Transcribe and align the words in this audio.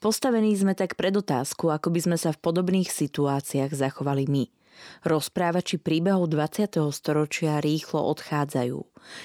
Postavení 0.00 0.54
sme 0.56 0.74
tak 0.74 0.98
pred 0.98 1.14
otázku, 1.14 1.70
ako 1.70 1.88
by 1.94 2.00
sme 2.10 2.16
sa 2.18 2.34
v 2.34 2.42
podobných 2.42 2.90
situáciách 2.90 3.72
zachovali 3.72 4.26
my. 4.26 4.44
Rozprávači 5.06 5.78
príbehov 5.78 6.26
20. 6.30 6.90
storočia 6.90 7.62
rýchlo 7.62 8.02
odchádzajú. 8.02 8.78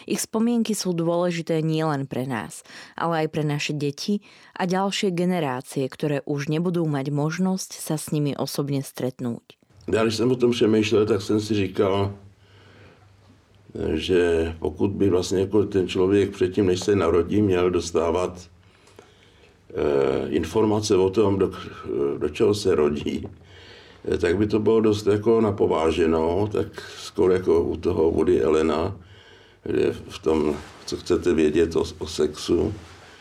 Ich 0.10 0.26
spomienky 0.26 0.74
sú 0.74 0.94
dôležité 0.94 1.62
nielen 1.62 2.10
pre 2.10 2.26
nás, 2.26 2.66
ale 2.98 3.26
aj 3.26 3.28
pre 3.30 3.44
naše 3.46 3.74
deti 3.74 4.26
a 4.58 4.66
ďalšie 4.66 5.14
generácie, 5.14 5.86
ktoré 5.86 6.26
už 6.26 6.50
nebudú 6.50 6.86
mať 6.86 7.14
možnosť 7.14 7.78
sa 7.78 7.96
s 7.98 8.10
nimi 8.14 8.34
osobne 8.34 8.82
stretnúť. 8.82 9.58
Ja, 9.88 10.04
když 10.04 10.16
jsem 10.16 10.32
o 10.32 10.36
tom 10.36 10.52
přemýšlel, 10.52 11.06
tak 11.06 11.22
jsem 11.22 11.40
si 11.40 11.54
říkal, 11.54 12.14
že 13.94 14.54
pokud 14.60 14.92
by 14.92 15.10
vlastně 15.10 15.40
jako 15.40 15.66
ten 15.66 15.88
člověk 15.88 16.32
předtím, 16.32 16.66
než 16.66 16.80
se 16.80 16.96
narodí, 16.96 17.42
měl 17.42 17.70
dostávat 17.70 18.50
informace 20.30 20.96
o 20.96 21.10
tom, 21.10 21.40
do, 21.40 21.52
do 22.18 22.30
čeho 22.30 22.54
se 22.54 22.76
rodí, 22.76 23.28
eh, 24.12 24.18
tak 24.18 24.38
by 24.38 24.48
to 24.48 24.60
bylo 24.60 24.82
dost 24.82 25.08
jako 25.08 25.42
napováženo, 25.42 26.50
tak 26.52 26.68
skoro 26.98 27.34
jako 27.34 27.62
u 27.62 27.78
toho 27.78 28.12
Woody 28.12 28.42
Elena, 28.42 28.98
kde 29.64 29.92
v 30.10 30.20
tom, 30.20 30.56
co 30.86 30.98
chcete 30.98 31.34
vědět 31.34 31.76
o, 31.76 31.84
o 31.98 32.08
sexu, 32.08 32.74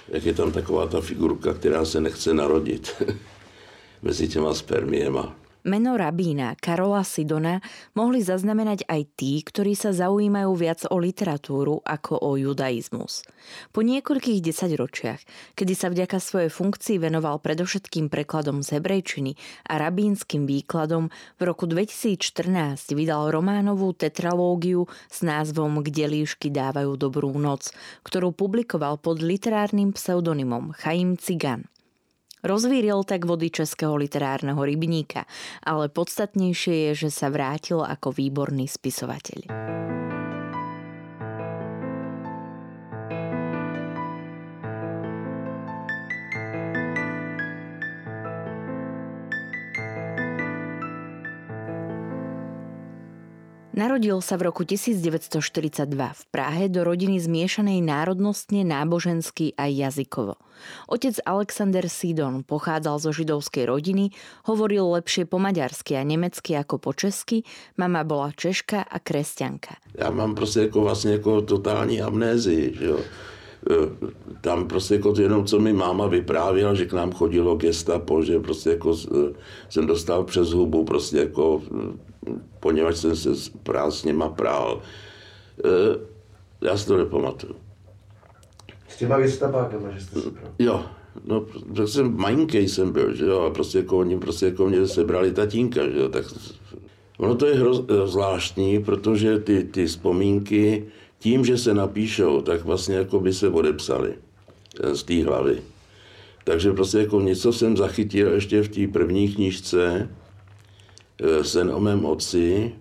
jak 0.08 0.24
je 0.24 0.34
tam 0.34 0.52
taková 0.52 0.86
ta 0.86 1.00
figurka, 1.00 1.54
která 1.54 1.84
se 1.84 2.00
nechce 2.00 2.34
narodit 2.34 3.02
mezi 4.02 4.28
těma 4.28 4.54
spermiema. 4.54 5.45
Meno 5.66 5.98
rabína 5.98 6.54
Karola 6.62 7.02
Sidona 7.02 7.58
mohli 7.98 8.22
zaznamenať 8.22 8.86
aj 8.86 9.02
tí, 9.18 9.42
ktorí 9.42 9.74
sa 9.74 9.90
zaujímajú 9.90 10.54
viac 10.54 10.86
o 10.86 10.94
literatúru 10.94 11.82
ako 11.82 12.22
o 12.22 12.38
judaizmus. 12.38 13.26
Po 13.74 13.82
niekoľkých 13.82 14.46
desaťročiach, 14.46 15.20
kedy 15.58 15.74
sa 15.74 15.90
vďaka 15.90 16.22
svojej 16.22 16.54
funkcii 16.54 17.02
venoval 17.02 17.42
predovšetkým 17.42 18.06
prekladom 18.06 18.62
z 18.62 18.78
hebrejčiny 18.78 19.34
a 19.66 19.82
rabínskym 19.82 20.46
výkladom, 20.46 21.10
v 21.10 21.42
roku 21.42 21.66
2014 21.66 22.94
vydal 22.94 23.34
románovú 23.34 23.90
tetralógiu 23.90 24.86
s 25.10 25.26
názvom 25.26 25.82
Kde 25.82 26.06
líšky 26.06 26.46
dávajú 26.46 26.94
dobrú 26.94 27.34
noc, 27.42 27.74
ktorú 28.06 28.30
publikoval 28.30 29.02
pod 29.02 29.18
literárnym 29.18 29.90
pseudonymom 29.90 30.78
Chaim 30.78 31.18
Cigan. 31.18 31.66
Rozvíril 32.46 33.02
tak 33.02 33.26
vody 33.26 33.50
českého 33.50 33.98
literárneho 33.98 34.62
rybníka, 34.62 35.26
ale 35.66 35.90
podstatnejšie 35.90 36.94
je, 36.94 37.06
že 37.06 37.10
sa 37.10 37.26
vrátil 37.26 37.82
ako 37.82 38.14
výborný 38.14 38.70
spisovateľ. 38.70 39.50
Narodil 53.76 54.24
sa 54.24 54.40
v 54.40 54.48
roku 54.48 54.64
1942 54.64 55.84
v 55.92 56.22
Prahe 56.32 56.64
do 56.72 56.80
rodiny 56.80 57.20
zmiešanej 57.20 57.84
národnostne, 57.84 58.64
nábožensky 58.64 59.52
aj 59.52 59.68
jazykovo. 59.68 60.40
Otec 60.88 61.20
Alexander 61.28 61.84
Sidon 61.84 62.40
pochádzal 62.40 62.96
zo 63.04 63.12
židovskej 63.12 63.68
rodiny, 63.68 64.16
hovoril 64.48 64.96
lepšie 64.96 65.28
po 65.28 65.36
maďarsky 65.36 65.92
a 65.92 66.08
nemecky 66.08 66.56
ako 66.56 66.80
po 66.80 66.96
česky, 66.96 67.44
mama 67.76 68.00
bola 68.00 68.32
češka 68.32 68.80
a 68.80 68.96
kresťanka. 68.96 69.76
Já 70.00 70.10
mám 70.10 70.34
prostě 70.34 70.60
jako 70.60 70.80
vlastně 70.80 71.12
jako 71.12 71.42
totální 71.42 72.00
amnézii, 72.00 72.74
že 72.80 72.84
jo 72.84 72.98
e, 72.98 73.04
tam 74.40 74.68
prostě 74.68 74.94
jako 74.94 75.14
jenom, 75.20 75.44
co 75.44 75.60
mi 75.60 75.72
máma 75.72 76.06
vyprávěla, 76.06 76.74
že 76.74 76.86
k 76.86 76.92
nám 76.92 77.12
chodilo 77.12 77.56
gestapo, 77.56 78.22
že 78.22 78.40
prostě 78.40 78.70
jako 78.70 78.96
e, 78.96 79.36
jsem 79.68 79.86
dostal 79.86 80.24
přes 80.24 80.48
hubu 80.48 80.84
prostě 80.84 81.16
jako 81.28 81.62
poněvadž 82.60 82.96
jsem 82.96 83.16
se 83.16 83.30
prál 83.62 83.90
s 83.90 84.04
nima 84.04 84.28
prál. 84.28 84.82
E, 85.64 86.66
já 86.66 86.76
si 86.76 86.86
to 86.86 86.96
nepamatuju. 86.96 87.54
S 88.88 88.96
těma 88.96 89.18
gestapákama, 89.18 89.90
že 89.90 90.00
jste 90.00 90.20
se 90.20 90.30
prál? 90.30 90.52
Jo, 90.58 90.84
no, 91.24 91.46
tak 91.76 91.88
jsem 91.88 92.16
majinkej 92.16 92.68
jsem 92.68 92.92
byl, 92.92 93.14
že 93.14 93.24
jo, 93.24 93.40
a 93.40 93.50
prostě 93.50 93.78
jako 93.78 93.98
oni 93.98 94.18
prostě 94.18 94.46
jako 94.46 94.66
mě 94.66 94.86
sebrali 94.86 95.32
tatínka, 95.32 95.88
že 95.88 95.98
jo, 95.98 96.08
tak 96.08 96.24
ono 97.18 97.34
to 97.34 97.46
je 97.46 97.54
hroz, 97.54 97.82
zvláštní, 98.04 98.84
protože 98.84 99.38
ty, 99.38 99.64
ty 99.64 99.86
vzpomínky 99.86 100.84
tím, 101.18 101.44
že 101.44 101.58
se 101.58 101.74
napíšou, 101.74 102.40
tak 102.40 102.64
vlastně 102.64 102.96
jako 102.96 103.20
by 103.20 103.32
se 103.32 103.48
odepsali 103.48 104.14
e, 104.80 104.94
z 104.94 105.02
té 105.02 105.24
hlavy. 105.24 105.62
Takže 106.44 106.72
prostě 106.72 106.98
jako 106.98 107.20
něco 107.20 107.52
jsem 107.52 107.76
zachytil 107.76 108.32
ještě 108.32 108.62
v 108.62 108.68
té 108.68 108.92
první 108.92 109.28
knížce, 109.28 110.08
sen 111.42 111.70
o 111.70 111.80
mém 111.80 112.04
otci 112.04 112.72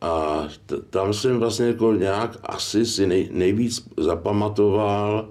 a 0.00 0.44
t- 0.66 0.82
tam 0.90 1.12
jsem 1.12 1.38
vlastně 1.38 1.66
jako 1.66 1.92
nějak 1.92 2.36
asi 2.42 2.86
si 2.86 3.06
nej, 3.06 3.28
nejvíc 3.32 3.88
zapamatoval 3.96 5.28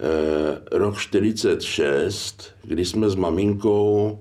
eh, 0.00 0.78
rok 0.78 0.98
46, 0.98 2.54
kdy 2.62 2.84
jsme 2.84 3.10
s 3.10 3.14
maminkou 3.14 4.18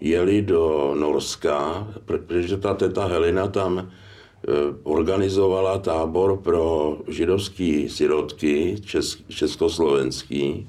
jeli 0.00 0.42
do 0.42 0.94
Norska, 0.98 1.88
protože 2.04 2.56
ta 2.56 2.74
teta 2.74 3.06
Helena 3.06 3.48
tam 3.48 3.78
eh, 3.78 4.50
organizovala 4.82 5.78
tábor 5.78 6.36
pro 6.36 6.98
židovský 7.08 7.88
sirotky 7.88 8.76
česk, 8.84 9.18
československý. 9.28 10.68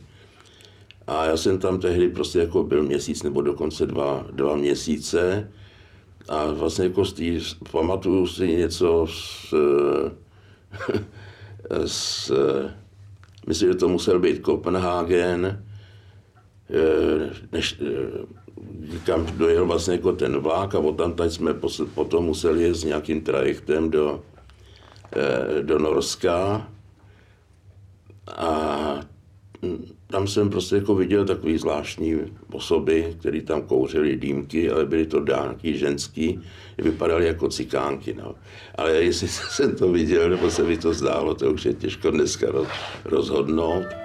A 1.07 1.25
já 1.25 1.37
jsem 1.37 1.59
tam 1.59 1.79
tehdy 1.79 2.09
prostě 2.09 2.39
jako 2.39 2.63
byl 2.63 2.83
měsíc 2.83 3.23
nebo 3.23 3.41
dokonce 3.41 3.85
dva, 3.85 4.25
dva 4.31 4.55
měsíce. 4.55 5.51
A 6.29 6.51
vlastně 6.51 6.85
jako 6.85 7.05
z 7.05 7.13
tý, 7.13 7.39
pamatuju 7.71 8.27
si 8.27 8.47
něco 8.47 9.07
s, 9.09 9.53
s 11.85 12.31
myslím, 13.47 13.71
že 13.71 13.75
to 13.75 13.89
musel 13.89 14.19
být 14.19 14.39
Kopenhagen, 14.39 15.65
než, 17.51 17.81
kam 19.05 19.25
dojel 19.37 19.65
vlastně 19.65 19.93
jako 19.93 20.11
ten 20.11 20.37
vlák 20.37 20.75
a 20.75 20.81
tam 20.97 21.29
jsme 21.29 21.53
potom 21.93 22.25
museli 22.25 22.63
jet 22.63 22.75
s 22.75 22.83
nějakým 22.83 23.21
trajektem 23.21 23.89
do, 23.91 24.23
do 25.61 25.79
Norska. 25.79 26.67
A 28.27 28.99
tam 30.15 30.27
jsem 30.27 30.49
prostě 30.49 30.75
jako 30.75 30.95
viděl 30.95 31.25
takový 31.25 31.57
zvláštní 31.57 32.15
osoby, 32.51 33.15
které 33.19 33.41
tam 33.41 33.61
kouřili 33.61 34.15
dýmky, 34.15 34.71
ale 34.71 34.85
byly 34.85 35.05
to 35.05 35.19
dánky, 35.19 35.77
ženský, 35.77 36.39
vypadaly 36.77 37.27
jako 37.27 37.49
cikánky. 37.49 38.13
No. 38.13 38.35
Ale 38.75 38.91
jestli 38.91 39.27
jsem 39.55 39.75
to 39.75 39.91
viděl, 39.91 40.29
nebo 40.29 40.51
se 40.51 40.63
mi 40.63 40.77
to 40.77 40.93
zdálo, 40.93 41.35
to 41.35 41.51
už 41.51 41.65
je 41.65 41.73
těžko 41.73 42.11
dneska 42.11 42.47
rozhodnout. 43.05 44.04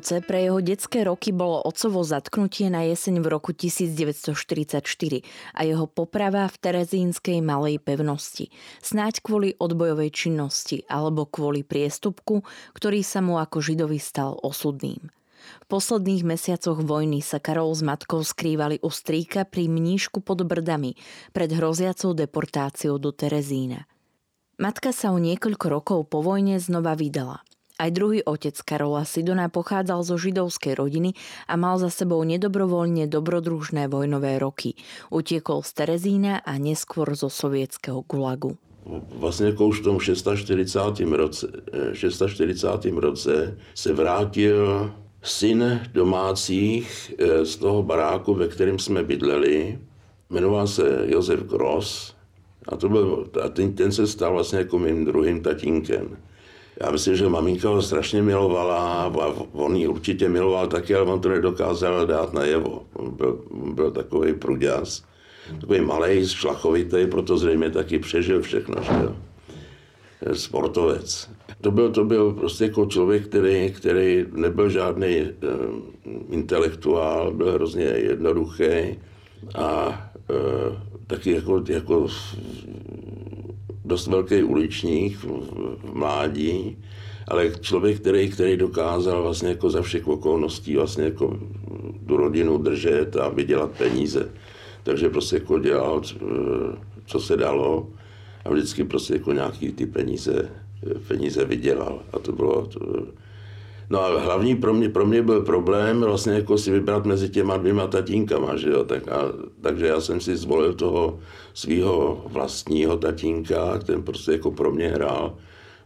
Určujúce 0.00 0.24
pre 0.24 0.48
jeho 0.48 0.64
detské 0.64 1.04
roky 1.04 1.28
bolo 1.28 1.60
otcovo 1.60 2.00
zatknutie 2.00 2.72
na 2.72 2.88
jeseň 2.88 3.20
v 3.20 3.36
roku 3.36 3.52
1944 3.52 4.80
a 5.52 5.60
jeho 5.60 5.84
poprava 5.92 6.48
v 6.48 6.56
Terezínskej 6.56 7.44
malej 7.44 7.84
pevnosti. 7.84 8.48
Snáď 8.80 9.20
kvôli 9.20 9.52
odbojovej 9.60 10.08
činnosti 10.08 10.88
alebo 10.88 11.28
kvôli 11.28 11.60
priestupku, 11.68 12.40
ktorý 12.72 13.04
sa 13.04 13.20
mu 13.20 13.36
ako 13.36 13.60
židovi 13.60 14.00
stal 14.00 14.40
osudným. 14.40 15.04
V 15.60 15.64
posledných 15.68 16.24
mesiacoch 16.24 16.80
vojny 16.80 17.20
sa 17.20 17.36
Karol 17.36 17.76
s 17.76 17.84
matkou 17.84 18.24
skrývali 18.24 18.80
u 18.80 18.88
strýka 18.88 19.44
pri 19.44 19.68
mníšku 19.68 20.24
pod 20.24 20.48
Brdami 20.48 20.96
pred 21.36 21.52
hroziacou 21.52 22.16
deportáciou 22.16 22.96
do 22.96 23.12
Terezína. 23.12 23.84
Matka 24.56 24.96
sa 24.96 25.12
o 25.12 25.20
niekoľko 25.20 25.66
rokov 25.68 26.08
po 26.08 26.24
vojne 26.24 26.56
znova 26.56 26.96
vydala– 26.96 27.44
Aj 27.80 27.88
druhý 27.88 28.20
otec 28.20 28.60
Karola 28.60 29.08
Sidona 29.08 29.48
pochádzal 29.48 30.04
zo 30.04 30.20
židovskej 30.20 30.76
rodiny 30.76 31.16
a 31.48 31.56
mal 31.56 31.80
za 31.80 31.88
sebou 31.88 32.20
nedobrovoľne 32.28 33.08
dobrodružné 33.08 33.88
vojnové 33.88 34.36
roky. 34.36 34.76
Utiekol 35.08 35.64
z 35.64 35.70
Terezína 35.72 36.44
a 36.44 36.60
neskôr 36.60 37.08
zo 37.16 37.32
sovietského 37.32 38.04
gulagu. 38.04 38.60
Vlastně 39.16 39.46
jako 39.46 39.66
už 39.66 39.80
v 39.80 39.84
tom 39.84 40.00
640. 40.00 41.00
roce, 41.00 41.48
640. 41.92 42.86
Eh, 42.86 43.00
roce 43.00 43.58
se 43.74 43.92
vrátil 43.92 44.92
syn 45.22 45.80
domácích 45.92 47.14
eh, 47.18 47.44
z 47.44 47.56
toho 47.56 47.82
baráku, 47.82 48.34
ve 48.34 48.48
kterém 48.48 48.78
jsme 48.78 49.02
bydleli. 49.04 49.78
Jmenoval 50.30 50.66
se 50.66 51.04
Josef 51.06 51.40
Gross 51.40 52.14
a, 52.68 52.76
to 52.76 52.88
byl, 52.88 53.26
a 53.44 53.48
ten, 53.48 53.72
ten 53.72 53.92
se 53.92 54.06
stal 54.06 54.32
vlastně 54.32 54.58
jako 54.58 54.78
mým 54.78 55.04
druhým 55.04 55.42
tatínkem. 55.42 56.16
Já 56.80 56.90
myslím, 56.90 57.16
že 57.16 57.28
maminka 57.28 57.68
ho 57.68 57.82
strašně 57.82 58.22
milovala 58.22 59.02
a 59.02 59.12
on 59.52 59.76
ji 59.76 59.88
určitě 59.88 60.28
miloval 60.28 60.66
taky, 60.66 60.94
ale 60.94 61.12
on 61.12 61.20
to 61.20 61.28
nedokázal 61.28 62.06
dát 62.06 62.32
najevo. 62.32 62.82
On 62.92 63.10
byl, 63.10 63.40
byl 63.74 63.90
takový 63.90 64.32
pruďas, 64.34 65.04
takový 65.60 65.80
malý, 65.80 66.28
šlachovitý, 66.28 67.06
proto 67.06 67.38
zřejmě 67.38 67.70
taky 67.70 67.98
přežil 67.98 68.42
všechno. 68.42 68.82
Že 68.82 69.04
jo? 69.04 69.16
Sportovec. 70.32 71.30
To 71.60 71.70
byl, 71.70 71.90
to 71.90 72.04
byl 72.04 72.32
prostě 72.32 72.64
jako 72.64 72.86
člověk, 72.86 73.26
který, 73.26 73.70
který 73.70 74.26
nebyl 74.32 74.68
žádný 74.70 75.22
uh, 75.22 75.28
intelektuál, 76.30 77.32
byl 77.34 77.52
hrozně 77.52 77.84
jednoduchý 77.84 78.98
a 79.54 79.88
uh, 80.30 80.76
taky 81.06 81.30
jako, 81.32 81.64
jako 81.68 82.08
dost 83.90 84.06
velký 84.06 84.42
uličník 84.42 85.18
v, 85.18 85.26
v 85.82 85.94
mládí, 85.94 86.78
ale 87.28 87.50
člověk, 87.60 88.00
který, 88.00 88.30
který 88.30 88.56
dokázal 88.56 89.22
vlastně 89.22 89.48
jako 89.48 89.70
za 89.70 89.82
všech 89.82 90.08
okolností 90.08 90.76
vlastně 90.76 91.04
jako 91.04 91.38
tu 92.06 92.16
rodinu 92.16 92.58
držet 92.58 93.16
a 93.16 93.28
vydělat 93.28 93.70
peníze. 93.70 94.30
Takže 94.82 95.08
prostě 95.08 95.36
jako 95.36 95.58
dělal, 95.58 96.02
co 97.06 97.20
se 97.20 97.36
dalo 97.36 97.88
a 98.44 98.50
vždycky 98.50 98.84
prostě 98.84 99.14
jako 99.14 99.32
nějaký 99.32 99.72
ty 99.72 99.86
peníze, 99.86 100.48
peníze 101.08 101.44
vydělal. 101.44 102.02
A 102.12 102.18
to 102.18 102.32
bylo, 102.32 102.66
to, 102.66 102.80
No 103.90 104.00
a 104.00 104.20
hlavní 104.20 104.56
pro 104.56 104.74
mě, 104.74 104.88
pro 104.88 105.06
mě 105.06 105.22
byl 105.22 105.42
problém 105.42 106.00
vlastně 106.00 106.32
jako 106.32 106.58
si 106.58 106.70
vybrat 106.70 107.06
mezi 107.06 107.28
těma 107.28 107.56
dvěma 107.56 107.86
tatínkama, 107.86 108.56
že 108.56 108.70
jo? 108.70 108.84
Tak 108.84 109.08
a, 109.08 109.22
takže 109.60 109.86
já 109.86 110.00
jsem 110.00 110.20
si 110.20 110.36
zvolil 110.36 110.74
toho 110.74 111.18
svého 111.54 112.24
vlastního 112.26 112.96
tatínka, 112.96 113.78
ten 113.78 114.02
prostě 114.02 114.32
jako 114.32 114.50
pro 114.50 114.70
mě 114.70 114.88
hrál 114.88 115.36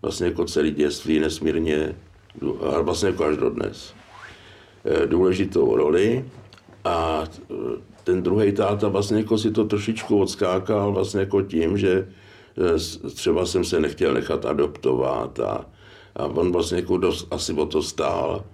vlastně 0.03 0.27
jako 0.27 0.45
celý 0.45 0.71
dětství 0.71 1.21
nesmírně, 1.21 1.97
a 2.77 2.81
vlastně 2.81 3.09
jako 3.09 3.25
až 3.25 3.37
dodnes, 3.37 3.95
eh, 4.85 5.07
důležitou 5.07 5.77
roli 5.77 6.25
a 6.85 7.25
eh, 7.51 7.55
ten 8.05 8.23
druhý 8.23 8.53
táta 8.53 8.89
vlastně 8.89 9.19
jako 9.19 9.39
si 9.39 9.51
to 9.51 9.65
trošičku 9.65 10.21
odskákal 10.21 10.93
vlastně 10.93 11.21
jako 11.21 11.43
tím, 11.43 11.79
že 11.79 12.09
eh, 12.59 13.11
třeba 13.11 13.47
jsem 13.47 13.65
se 13.65 13.81
nechtěl 13.81 14.15
nechat 14.15 14.47
adoptovat 14.47 15.41
a, 15.41 15.67
a 16.17 16.25
on 16.27 16.53
vlastně 16.53 16.79
jako 16.79 16.97
dost 16.97 17.27
asi 17.31 17.53
o 17.53 17.67
to 17.67 17.83
stál, 17.83 18.45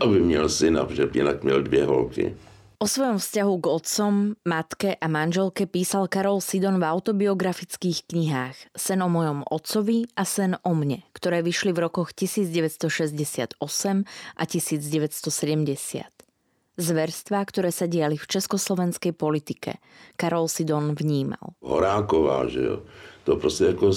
aby 0.00 0.20
měl 0.20 0.48
syna, 0.48 0.84
protože 0.84 1.08
jinak 1.14 1.44
měl 1.44 1.62
dvě 1.62 1.84
holky. 1.84 2.34
O 2.80 2.88
svojom 2.88 3.20
vzťahu 3.20 3.60
k 3.60 3.66
otcom, 3.66 4.40
matke 4.48 4.96
a 4.96 5.04
manželke 5.04 5.68
písal 5.68 6.08
Karol 6.08 6.40
Sidon 6.40 6.80
v 6.80 6.88
autobiografických 6.88 8.08
knihách 8.08 8.56
Sen 8.72 9.04
o 9.04 9.08
mojom 9.12 9.44
otcovi 9.44 10.08
a 10.16 10.24
Sen 10.24 10.56
o 10.64 10.72
mne, 10.72 11.04
ktoré 11.12 11.44
vyšli 11.44 11.76
v 11.76 11.84
rokoch 11.84 12.16
1968 12.16 13.60
a 14.32 14.42
1970. 14.48 16.08
Zverstva, 16.80 17.44
ktoré 17.44 17.68
sa 17.68 17.84
diali 17.84 18.16
v 18.16 18.24
československej 18.24 19.12
politike, 19.12 19.76
Karol 20.16 20.48
Sidon 20.48 20.96
vnímal. 20.96 21.52
Horáková, 21.60 22.48
že 22.48 22.64
jo, 22.64 22.80
to 23.24 23.36
prostě 23.36 23.64
jako, 23.64 23.90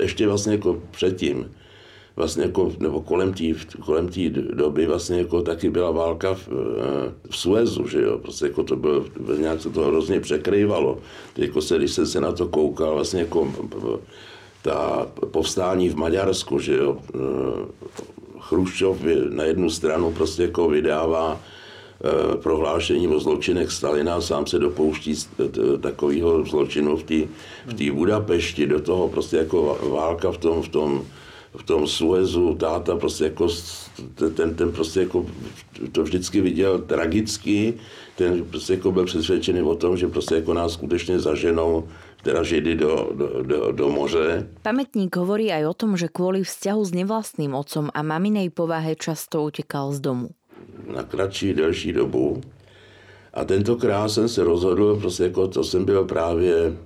ještě 0.00 0.26
vlastně 0.26 0.52
jako 0.52 0.80
předtím, 0.90 1.52
vlastně 2.16 2.44
jako, 2.44 2.72
nebo 2.78 3.00
kolem 3.00 3.32
té 3.32 3.44
kolem 3.84 4.08
tý 4.08 4.30
doby 4.30 4.86
vlastně 4.86 5.18
jako 5.18 5.42
taky 5.42 5.70
byla 5.70 5.90
válka 5.90 6.34
v, 6.34 6.48
eh, 6.48 7.12
v 7.30 7.36
Suezu, 7.36 7.88
že 7.88 8.02
jo, 8.02 8.18
prostě 8.18 8.46
jako 8.46 8.62
to 8.62 8.76
bylo, 8.76 9.04
nějak 9.38 9.60
se 9.60 9.70
to 9.70 9.80
hrozně 9.80 10.20
překrývalo. 10.20 10.98
Teď 11.34 11.44
jako 11.44 11.60
se, 11.60 11.78
když 11.78 11.92
jsem 11.92 12.06
se 12.06 12.20
na 12.20 12.32
to 12.32 12.48
koukal, 12.48 12.94
vlastně 12.94 13.20
jako 13.20 13.52
ta 14.62 15.06
povstání 15.30 15.88
v 15.88 15.96
Maďarsku, 15.96 16.58
že 16.58 16.76
jo, 16.76 16.98
eh, 17.14 17.18
Chruščov 18.40 18.98
na 19.28 19.44
jednu 19.44 19.70
stranu 19.70 20.12
prostě 20.12 20.42
jako 20.42 20.68
vydává 20.68 21.40
eh, 22.04 22.36
prohlášení 22.36 23.08
o 23.08 23.20
zločinech 23.20 23.70
Stalina, 23.70 24.20
sám 24.20 24.46
se 24.46 24.58
dopouští 24.58 25.14
takového 25.80 26.44
zločinu 26.44 26.96
v 26.96 27.02
té 27.02 27.14
v 27.66 27.92
Budapešti, 27.92 28.66
do 28.66 28.80
toho 28.80 29.08
prostě 29.08 29.36
jako 29.36 29.78
válka 29.92 30.32
v 30.32 30.38
tom, 30.38 30.62
v 30.62 30.68
tom 30.68 31.04
v 31.56 31.62
tom 31.62 31.86
Suezu 31.86 32.54
táta 32.54 32.96
prostě 32.96 33.24
jako, 33.24 33.48
ten, 34.36 34.54
ten 34.54 34.72
prostě 34.72 35.00
jako 35.00 35.26
to 35.92 36.02
vždycky 36.02 36.40
viděl 36.40 36.78
tragicky, 36.78 37.74
ten 38.16 38.44
prostě 38.44 38.72
jako 38.72 38.92
byl 38.92 39.04
přesvědčený 39.04 39.62
o 39.62 39.74
tom, 39.74 39.96
že 39.96 40.08
prostě 40.08 40.34
jako 40.34 40.54
nás 40.54 40.72
skutečně 40.72 41.18
zaženou 41.18 41.88
teda 42.22 42.42
Židy 42.42 42.74
do, 42.74 43.10
do, 43.14 43.42
do, 43.42 43.72
do 43.72 43.88
moře. 43.88 44.48
Pamätník 44.62 45.16
hovorí 45.16 45.48
aj 45.48 45.72
o 45.72 45.74
tom, 45.74 45.96
že 45.96 46.12
kvôli 46.12 46.44
vzťahu 46.44 46.82
s 46.84 46.92
nevlastným 46.92 47.56
otcom 47.56 47.88
a 47.88 48.00
maminej 48.04 48.52
povahe 48.52 48.92
často 48.92 49.40
utekal 49.40 49.96
z 49.96 50.00
domu. 50.04 50.28
Na 50.84 51.02
kratší, 51.02 51.54
delší 51.54 51.92
dobu. 51.92 52.40
A 53.34 53.44
tentokrát 53.44 54.08
jsem 54.08 54.28
se 54.28 54.44
rozhodl, 54.44 54.96
prostě 55.00 55.32
jako 55.32 55.48
to 55.48 55.64
jsem 55.64 55.84
byl 55.84 56.04
právě, 56.04 56.76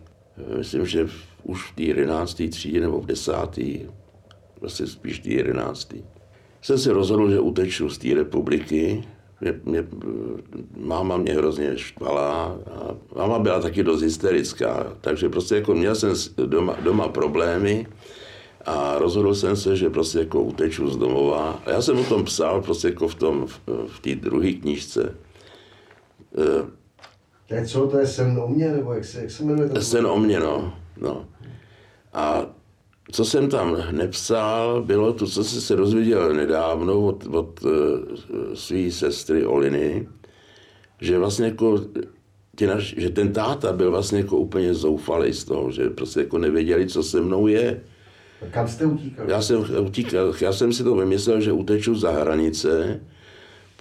myslím, 0.58 0.86
že 0.86 1.08
už 1.42 1.72
v 1.72 1.74
té 1.74 1.82
11. 1.82 2.42
třídě 2.50 2.80
nebo 2.80 3.00
v 3.00 3.06
10 3.06 3.32
vlastně 4.64 4.86
spíš 4.86 5.18
ty 5.18 5.34
jedenáctý. 5.34 6.02
Jsem 6.62 6.78
se 6.78 6.92
rozhodl, 6.92 7.30
že 7.30 7.40
uteču 7.40 7.88
z 7.88 7.98
té 7.98 8.14
republiky. 8.14 9.04
Mě, 9.40 9.60
mě, 9.64 9.86
máma 10.76 11.16
mě 11.16 11.34
hrozně 11.34 11.78
štvala 11.78 12.58
a 12.72 12.96
máma 13.16 13.38
byla 13.38 13.60
taky 13.60 13.82
dost 13.82 14.02
hysterická, 14.02 14.96
takže 15.00 15.28
prostě 15.28 15.54
jako 15.54 15.74
měl 15.74 15.94
jsem 15.94 16.14
doma, 16.46 16.76
doma 16.82 17.08
problémy 17.08 17.86
a 18.64 18.98
rozhodl 18.98 19.34
jsem 19.34 19.56
se, 19.56 19.76
že 19.76 19.90
prostě 19.90 20.18
jako 20.18 20.42
uteču 20.42 20.90
z 20.90 20.96
domova. 20.96 21.60
A 21.66 21.70
já 21.70 21.82
jsem 21.82 21.98
o 21.98 22.04
tom 22.04 22.24
psal 22.24 22.62
prostě 22.62 22.88
jako 22.88 23.08
v 23.08 23.14
tom, 23.14 23.46
v, 23.46 23.60
v 23.86 24.00
té 24.00 24.14
druhé 24.14 24.52
knížce. 24.52 25.14
To 27.48 27.54
je 27.54 27.66
co, 27.66 27.86
to 27.86 27.98
je 27.98 28.06
sen 28.06 28.38
o 28.38 28.48
mě, 28.48 28.72
nebo 28.72 28.92
jak 28.92 29.04
se, 29.04 29.20
jak 29.20 29.30
se 29.30 29.44
jmenuje? 29.44 29.82
Sen 29.82 30.06
o 30.06 30.18
mě, 30.18 30.40
no. 30.40 30.74
no. 31.00 31.26
A 32.12 32.46
co 33.12 33.24
jsem 33.24 33.48
tam 33.48 33.76
nepsal, 33.90 34.82
bylo 34.82 35.12
to, 35.12 35.26
co 35.26 35.44
jsem 35.44 35.60
se 35.60 35.76
dozvěděl 35.76 36.34
nedávno 36.34 37.06
od, 37.06 37.26
od 37.26 37.64
uh, 37.64 37.70
své 38.54 38.90
sestry 38.90 39.46
Oliny, 39.46 40.08
že 41.00 41.18
vlastně 41.18 41.46
jako 41.46 41.80
ty 42.54 42.66
naš, 42.66 42.94
že 42.96 43.10
ten 43.10 43.32
táta 43.32 43.72
byl 43.72 43.90
vlastně 43.90 44.18
jako 44.18 44.36
úplně 44.36 44.74
zoufalý 44.74 45.32
z 45.32 45.44
toho, 45.44 45.70
že 45.70 45.90
prostě 45.90 46.20
jako 46.20 46.38
nevěděli, 46.38 46.86
co 46.86 47.02
se 47.02 47.20
mnou 47.20 47.46
je. 47.46 47.80
Kam 48.50 48.68
jste 48.68 48.86
utíkal? 48.86 49.30
Já 49.30 49.42
jsem 49.42 49.64
utíkal, 49.86 50.34
já 50.40 50.52
jsem 50.52 50.72
si 50.72 50.84
to 50.84 50.96
vymyslel, 50.96 51.40
že 51.40 51.52
uteču 51.52 51.94
za 51.94 52.10
hranice 52.10 53.00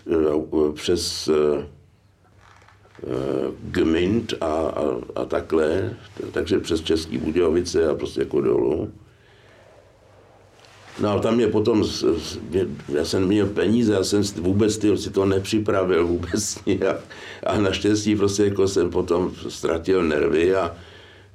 uh, 0.05 0.73
přes 0.73 1.27
uh, 1.27 1.63
Gmint 3.61 4.33
a, 4.41 4.45
a, 4.45 4.83
a 5.15 5.25
takhle, 5.25 5.93
takže 6.31 6.59
přes 6.59 6.81
Český 6.81 7.17
Budějovice 7.17 7.87
a 7.87 7.95
prostě 7.95 8.21
jako 8.21 8.41
dolů. 8.41 8.91
No 11.01 11.09
a 11.09 11.19
tam 11.19 11.35
mě 11.35 11.47
potom, 11.47 11.83
já 12.89 13.05
jsem 13.05 13.27
měl 13.27 13.47
peníze, 13.47 13.93
já 13.93 14.03
jsem 14.03 14.23
vůbec 14.23 14.77
ty, 14.77 14.97
si 14.97 15.09
to 15.09 15.25
nepřipravil 15.25 16.07
vůbec 16.13 16.65
nějak. 16.65 16.99
A 17.45 17.57
naštěstí 17.57 18.15
prostě 18.15 18.43
jako 18.43 18.67
jsem 18.67 18.89
potom 18.89 19.31
ztratil 19.49 20.03
nervy 20.03 20.55
a 20.55 20.75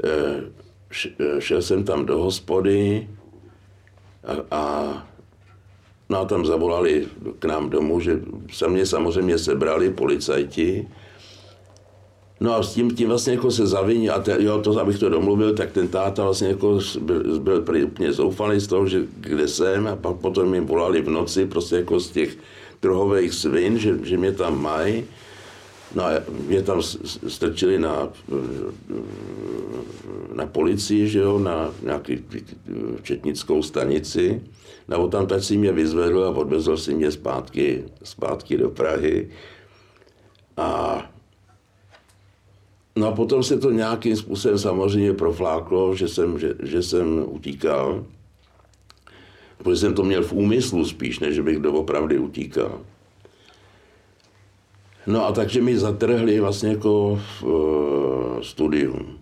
e, 0.05 1.41
šel 1.41 1.63
jsem 1.63 1.85
tam 1.85 2.07
do 2.07 2.19
hospody 2.19 3.09
a, 4.25 4.57
a 4.57 5.07
no 6.09 6.19
a 6.19 6.25
tam 6.25 6.47
zavolali 6.47 7.07
k 7.39 7.45
nám 7.45 7.71
domů, 7.71 8.01
že 8.01 8.21
se 8.53 8.69
mě 8.69 8.87
samozřejmě 8.87 9.39
sebrali 9.39 9.91
policajti 9.91 10.89
No 12.41 12.55
a 12.55 12.63
s 12.63 12.75
tím, 12.75 12.91
tím 12.91 13.09
vlastně 13.09 13.33
jako 13.33 13.51
se 13.51 13.67
zaviní, 13.67 14.11
a 14.11 14.21
te, 14.21 14.37
jo, 14.39 14.61
to, 14.63 14.81
abych 14.81 14.99
to 14.99 15.09
domluvil, 15.09 15.55
tak 15.55 15.73
ten 15.73 15.89
táta 15.89 16.25
vlastně 16.25 16.49
jako 16.49 16.79
byl, 17.01 17.41
byl 17.41 17.65
úplně 17.85 18.13
zoufalý 18.13 18.61
z 18.61 18.67
toho, 18.67 18.87
že 18.87 19.03
kde 19.21 19.49
jsem 19.49 19.87
a 19.87 19.97
pak 19.97 20.17
potom 20.17 20.51
mi 20.51 20.61
volali 20.61 21.03
v 21.03 21.11
noci 21.11 21.47
prostě 21.47 21.77
jako 21.77 22.01
z 22.01 22.11
těch 22.11 22.39
trhových 22.81 23.33
svin, 23.35 23.79
že, 23.79 23.99
že 24.03 24.17
mě 24.17 24.33
tam 24.33 24.63
mají. 24.63 25.05
No 25.95 26.05
a 26.05 26.11
mě 26.47 26.63
tam 26.63 26.83
strčili 27.29 27.79
na, 27.79 28.09
na 30.35 30.47
policii, 30.47 31.09
že 31.09 31.19
jo, 31.19 31.39
na 31.39 31.73
nějaký 31.83 32.25
četnickou 33.03 33.63
stanici. 33.63 34.43
No 34.89 35.09
tam 35.09 35.27
tak 35.27 35.45
si 35.45 35.57
mě 35.57 35.73
vyzvedl 35.73 36.25
a 36.25 36.31
odvezl 36.31 36.77
si 36.77 36.95
mě 36.95 37.11
zpátky, 37.11 37.85
zpátky 38.03 38.57
do 38.57 38.71
Prahy. 38.71 39.29
A 40.57 41.03
No 42.99 43.07
a 43.07 43.13
potom 43.13 43.43
se 43.43 43.59
to 43.59 43.71
nějakým 43.71 44.17
způsobem 44.17 44.59
samozřejmě 44.59 45.13
profláklo, 45.13 45.95
že 45.95 46.09
jsem, 46.09 46.39
že, 46.39 46.55
že 46.63 46.83
jsem 46.83 47.25
utíkal. 47.27 48.05
Protože 49.59 49.77
jsem 49.77 49.95
to 49.95 50.03
měl 50.03 50.23
v 50.23 50.33
úmyslu 50.33 50.85
spíš, 50.85 51.19
než 51.19 51.39
bych 51.41 51.59
doopravdy 51.59 52.19
utíkal. 52.19 52.81
No 55.07 55.27
a 55.27 55.33
takže 55.33 55.63
mi 55.63 55.79
zatrhli 55.79 56.41
vlastně 56.41 56.69
jako 56.69 57.21
v, 57.41 57.43
uh, 57.43 58.41
studium 58.43 59.19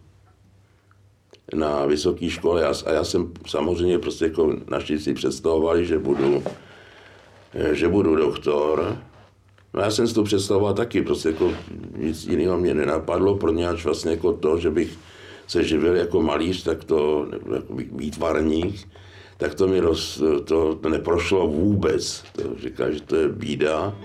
na 1.55 1.87
vysoké 1.87 2.31
škole 2.31 2.67
a, 2.67 2.75
a 2.87 2.93
já 2.93 3.05
jsem 3.05 3.33
samozřejmě 3.47 3.99
prostě 3.99 4.25
jako 4.25 4.57
naši 4.71 4.99
si 4.99 5.15
představovali, 5.15 5.87
že 5.87 5.99
budu, 5.99 6.43
že 7.73 7.89
budu 7.89 8.17
doktor. 8.17 8.99
No 9.77 9.83
já 9.83 9.91
jsem 9.91 10.09
si 10.09 10.15
to 10.15 10.23
představoval 10.23 10.75
taky, 10.75 11.03
prostě 11.03 11.29
jako 11.29 11.53
nic 11.97 12.27
jiného 12.27 12.59
mě 12.59 12.75
nenapadlo, 12.75 13.37
pro 13.37 13.53
něč 13.53 13.85
vlastně 13.85 14.11
jako 14.11 14.33
to, 14.33 14.59
že 14.59 14.71
bych 14.71 14.99
se 15.47 15.65
živil 15.65 15.97
jako 15.97 16.23
malíř, 16.23 16.63
tak 16.63 16.85
to, 16.85 17.27
jako 17.55 17.75
výtvarník, 17.75 18.89
tak 19.37 19.55
to 19.55 19.69
mi 19.69 19.81
roz, 19.81 20.23
to, 20.45 20.75
to 20.75 20.89
neprošlo 20.89 21.49
vůbec. 21.49 22.25
To 22.33 22.43
říká, 22.63 22.91
že 22.91 23.01
to 23.01 23.17
je 23.17 23.29
bída. 23.29 23.97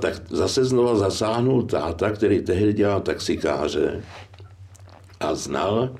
Tak 0.00 0.14
zase 0.30 0.64
znova 0.64 0.96
zasáhnul 0.96 1.62
táta, 1.62 2.10
který 2.10 2.42
tehdy 2.42 2.72
dělal 2.72 3.00
taxikáře 3.00 4.02
a 5.20 5.34
znal 5.34 5.90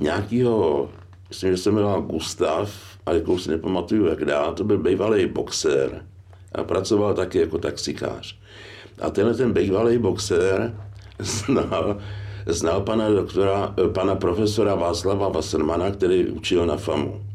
nějakýho, 0.00 0.88
myslím, 1.28 1.50
že 1.50 1.62
se 1.62 1.70
jmenoval 1.70 2.02
Gustav, 2.02 2.70
ale 3.06 3.16
jako 3.16 3.38
si 3.38 3.50
nepamatuju, 3.50 4.06
jak 4.06 4.24
dál, 4.24 4.54
to 4.54 4.64
byl 4.64 4.78
bývalý 4.78 5.26
boxer 5.26 6.04
a 6.52 6.64
pracoval 6.64 7.14
taky 7.14 7.38
jako 7.38 7.58
taxikář. 7.58 8.36
A 9.00 9.10
tenhle 9.10 9.34
ten 9.34 9.52
bývalý 9.52 9.98
boxer 9.98 10.74
znal, 11.18 11.96
znal 12.46 12.80
pana, 12.80 13.10
doktora, 13.10 13.74
pana 13.94 14.14
profesora 14.14 14.74
Václava 14.74 15.28
Wassermana, 15.28 15.90
který 15.90 16.26
učil 16.26 16.66
na 16.66 16.76
FAMu 16.76 17.33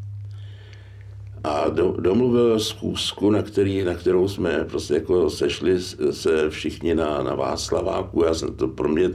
a 1.43 1.69
do, 1.69 1.95
domluvil 1.99 2.59
schůzku, 2.59 3.31
na, 3.31 3.41
který, 3.41 3.83
na 3.83 3.93
kterou 3.93 4.27
jsme 4.27 4.65
prostě 4.69 4.93
jako 4.93 5.29
sešli 5.29 5.81
se 6.11 6.49
všichni 6.49 6.95
na, 6.95 7.23
na 7.23 7.35
Václaváku. 7.35 8.23
Já 8.23 8.33
jsem 8.33 8.55
to 8.55 8.67
pro 8.67 8.89
mě 8.89 9.09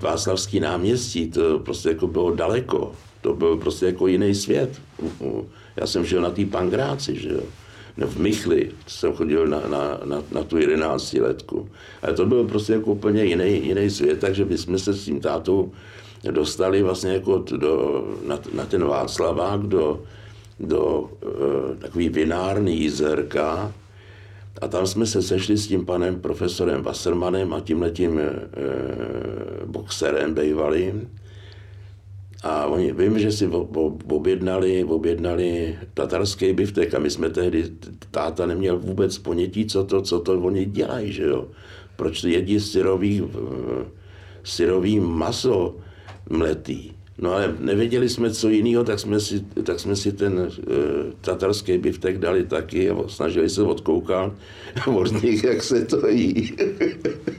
Václavský 0.00 0.60
náměstí, 0.60 1.30
to 1.30 1.58
prostě 1.58 1.88
jako 1.88 2.06
bylo 2.06 2.34
daleko. 2.34 2.92
To 3.20 3.34
byl 3.34 3.56
prostě 3.56 3.86
jako 3.86 4.06
jiný 4.06 4.34
svět. 4.34 4.80
Já 5.76 5.86
jsem 5.86 6.04
žil 6.04 6.22
na 6.22 6.30
té 6.30 6.44
Pangráci, 6.44 7.20
že 7.20 7.28
jo. 7.28 7.40
No, 7.96 8.06
v 8.06 8.16
Michli 8.16 8.70
jsem 8.86 9.12
chodil 9.12 9.46
na, 9.46 9.60
na, 9.60 10.00
na, 10.04 10.22
na 10.32 10.44
tu 10.44 10.58
11 10.58 11.12
letku. 11.12 11.68
Ale 12.02 12.12
to 12.12 12.26
byl 12.26 12.44
prostě 12.44 12.72
jako 12.72 12.92
úplně 12.92 13.24
jiný, 13.24 13.66
jiný 13.66 13.90
svět, 13.90 14.20
takže 14.20 14.44
my 14.44 14.58
jsme 14.58 14.78
se 14.78 14.92
s 14.92 15.04
tím 15.04 15.20
tátou 15.20 15.72
dostali 16.30 16.82
vlastně 16.82 17.12
jako 17.12 17.38
do, 17.38 18.04
na, 18.26 18.38
na 18.52 18.66
ten 18.66 18.84
Václavák 18.84 19.60
do, 19.60 20.00
do 20.60 21.10
e, 21.22 21.76
takový 21.76 22.08
vinárny 22.08 22.72
jízerka 22.72 23.72
a 24.60 24.68
tam 24.68 24.86
jsme 24.86 25.06
se 25.06 25.22
sešli 25.22 25.56
s 25.56 25.66
tím 25.66 25.86
panem 25.86 26.20
profesorem 26.20 26.82
Wassermanem 26.82 27.52
a 27.54 27.60
tímhletím 27.60 28.18
e, 28.18 28.30
boxerem 29.66 30.34
bývalým. 30.34 31.08
A 32.42 32.66
oni, 32.66 32.92
vím, 32.92 33.18
že 33.18 33.32
si 33.32 33.46
objednali, 34.08 34.84
objednali 34.84 35.78
tatarský 35.94 36.52
biftek 36.52 36.94
a 36.94 36.98
my 36.98 37.10
jsme 37.10 37.30
tehdy, 37.30 37.64
táta 38.10 38.46
neměl 38.46 38.78
vůbec 38.78 39.18
ponětí, 39.18 39.66
co 39.66 39.84
to, 39.84 40.02
co 40.02 40.20
to 40.20 40.40
oni 40.40 40.64
dělají, 40.64 41.12
že 41.12 41.24
jo. 41.24 41.48
Proč 41.96 42.24
jedí 42.24 42.60
syrový, 42.60 43.28
syrový 44.44 45.00
maso 45.00 45.76
mletý. 46.30 46.99
No 47.20 47.32
ale 47.32 47.54
nevěděli 47.58 48.08
jsme, 48.08 48.30
co 48.30 48.48
jiného, 48.48 48.84
tak 48.84 49.00
jsme 49.00 49.20
si, 49.20 49.40
tak 49.62 49.80
jsme 49.80 49.96
si 49.96 50.12
ten 50.12 50.38
uh, 50.38 50.48
tatarský 51.20 51.78
biftek 51.78 52.18
dali 52.18 52.44
taky 52.46 52.90
a 52.90 53.08
snažili 53.08 53.48
se 53.48 53.62
odkoukat 53.62 54.32
od 54.86 55.22
nich, 55.22 55.44
jak 55.44 55.62
se 55.62 55.84
to 55.84 56.08
jí. 56.08 56.56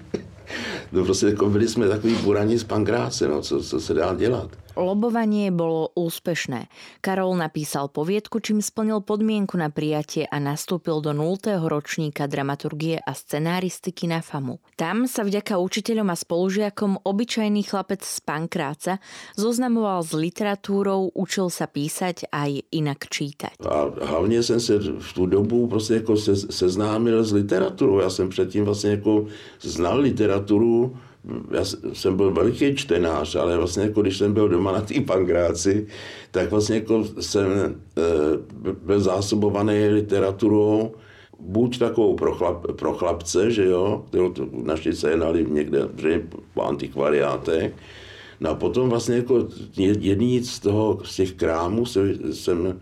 no 0.92 1.04
prostě 1.04 1.26
jako 1.26 1.50
byli 1.50 1.68
jsme 1.68 1.88
takový 1.88 2.16
buraní 2.16 2.58
z 2.58 2.64
pankráce, 2.64 3.28
no, 3.28 3.42
co, 3.42 3.64
co 3.64 3.80
se 3.80 3.94
dá 3.94 4.14
dělat. 4.16 4.61
Lobovanie 4.80 5.52
bolo 5.52 5.92
úspešné. 6.00 6.72
Karol 7.04 7.36
napísal 7.36 7.92
poviedku, 7.92 8.40
čím 8.40 8.64
splnil 8.64 9.04
podmienku 9.04 9.60
na 9.60 9.68
prijatie 9.68 10.24
a 10.24 10.40
nastúpil 10.40 11.04
do 11.04 11.12
0. 11.12 11.60
ročníka 11.68 12.26
dramaturgie 12.32 13.04
a 13.04 13.12
scenáristiky 13.12 14.08
na 14.08 14.24
FAMu. 14.24 14.64
Tam 14.80 15.12
sa 15.12 15.28
vďaka 15.28 15.60
učiteľom 15.60 16.08
a 16.08 16.16
spolužiakom 16.16 17.04
obyčajný 17.04 17.68
chlapec 17.68 18.00
z 18.00 18.18
Pankráca 18.24 19.04
zoznamoval 19.36 20.08
s 20.08 20.16
literatúrou, 20.16 21.12
učil 21.12 21.52
sa 21.52 21.68
písať 21.68 22.32
aj 22.32 22.64
inak 22.72 23.12
čítať. 23.12 23.60
A 23.68 23.92
hlavně 24.06 24.44
jsem 24.44 24.60
se 24.60 24.80
v 24.80 25.14
tu 25.14 25.26
dobu 25.26 25.68
prostě 25.68 25.94
jako 25.94 26.18
se, 26.18 26.36
seznámil 26.36 27.24
s 27.24 27.32
literaturou. 27.32 28.00
Já 28.00 28.10
jsem 28.10 28.30
předtím 28.30 28.66
vlastně 28.66 28.90
jako 28.90 29.26
znal 29.62 30.00
literaturu, 30.00 30.98
já 31.52 31.66
jsem 31.94 32.18
byl 32.18 32.32
veliký 32.32 32.76
čtenář, 32.76 33.36
ale 33.36 33.58
vlastně 33.58 33.84
jako 33.84 34.02
když 34.02 34.18
jsem 34.18 34.34
byl 34.34 34.50
doma 34.50 34.72
na 34.72 34.82
té 34.82 35.02
pangráci, 35.02 35.88
tak 36.32 36.52
vlastně 36.52 36.76
jako 36.76 37.06
jsem 37.20 37.52
e, 37.52 37.74
byl 38.74 39.00
zásobovaný 39.00 39.88
literaturou, 39.88 40.92
buď 41.40 41.80
takovou 41.80 42.16
pro, 42.16 42.36
chlap, 42.36 42.72
pro 42.72 42.94
chlapce, 42.94 43.52
že 43.52 43.66
jo, 43.66 44.04
kterou 44.08 44.34
naši 44.64 44.94
sehnali 44.94 45.46
někde 45.50 45.80
po 46.54 46.62
antikvariátech, 46.62 47.74
No 48.42 48.50
a 48.50 48.56
potom 48.56 48.90
vlastně 48.90 49.16
jako 49.16 49.48
jedný 49.78 50.44
z 50.44 50.60
toho, 50.60 51.00
z 51.04 51.16
těch 51.16 51.34
krámů 51.34 51.86
jsem 52.32 52.82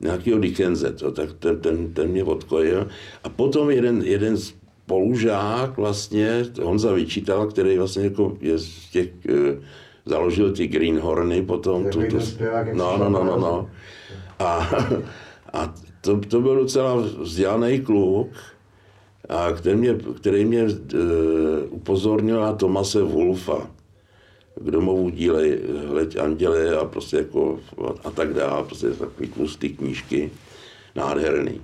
nějakého 0.00 0.38
Dickense, 0.38 0.92
to, 0.92 1.12
tak 1.12 1.32
ten, 1.32 1.60
ten, 1.60 1.94
ten 1.94 2.08
mě 2.08 2.24
odkojil. 2.24 2.88
A 3.24 3.28
potom 3.28 3.70
jeden, 3.70 4.02
jeden 4.02 4.36
z 4.36 4.54
spolužák 4.84 5.76
vlastně, 5.76 6.44
Honza 6.62 6.92
Vyčítal, 6.92 7.46
který 7.46 7.78
vlastně 7.78 8.04
jako 8.04 8.36
je 8.40 8.58
z 8.58 8.90
těch, 8.90 9.08
e, 9.28 9.60
založil 10.06 10.52
ty 10.52 10.66
Greenhorny 10.66 11.42
potom. 11.42 11.84
Tu, 11.90 12.02
tu, 12.02 12.18
no, 12.72 12.98
no, 12.98 13.08
no, 13.08 13.24
no, 13.24 13.38
no. 13.38 13.70
A, 14.38 14.68
a 15.52 15.74
to, 16.00 16.20
to 16.20 16.40
byl 16.40 16.56
docela 16.56 16.96
vzdělaný 16.96 17.80
kluk, 17.80 18.28
a 19.28 19.52
který 19.52 19.76
mě, 19.76 19.96
který 20.16 20.44
mě 20.44 20.62
e, 20.62 20.68
upozornil 21.70 22.40
na 22.40 22.52
Tomase 22.52 23.02
Wolfa 23.02 23.66
k 24.60 24.70
domovu 24.70 25.10
dílej, 25.10 25.60
hleď 25.88 26.16
anděle 26.16 26.76
a 26.76 26.84
prostě 26.84 27.16
jako 27.16 27.58
a 28.04 28.10
tak 28.10 28.34
dále, 28.34 28.64
prostě 28.64 28.90
takový 28.90 29.28
tlustý 29.28 29.68
knížky, 29.76 30.30
nádherný. 30.94 31.60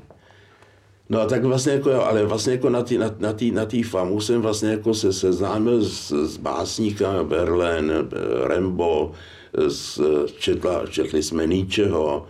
No 1.11 1.21
a 1.21 1.26
tak 1.26 1.45
vlastně 1.45 1.73
jako, 1.73 2.05
ale 2.05 2.25
vlastně 2.25 2.52
jako 2.52 2.71
na 2.71 2.83
té 2.83 2.95
na, 2.95 3.14
na 3.19 3.33
tý, 3.33 3.50
na 3.50 3.67
tý 3.67 3.83
famu 3.83 4.21
jsem 4.21 4.43
vlastně 4.43 4.71
jako 4.71 4.95
se 4.95 5.12
seznámil 5.12 5.85
s, 5.85 6.11
s 6.11 6.37
básníka 6.37 7.23
Verlaine, 7.23 7.95
Rembo, 8.45 9.12
s, 9.52 10.00
četla, 10.38 10.87
četli 10.87 11.23
jsme 11.23 11.47
Nietzscheho, 11.47 12.26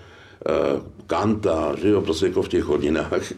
eh, 0.49 0.81
Kanta, 1.07 1.77
že 1.77 1.89
jo, 1.89 2.01
prostě 2.01 2.27
jako 2.27 2.43
v 2.43 2.49
těch 2.49 2.65
hodinách 2.65 3.23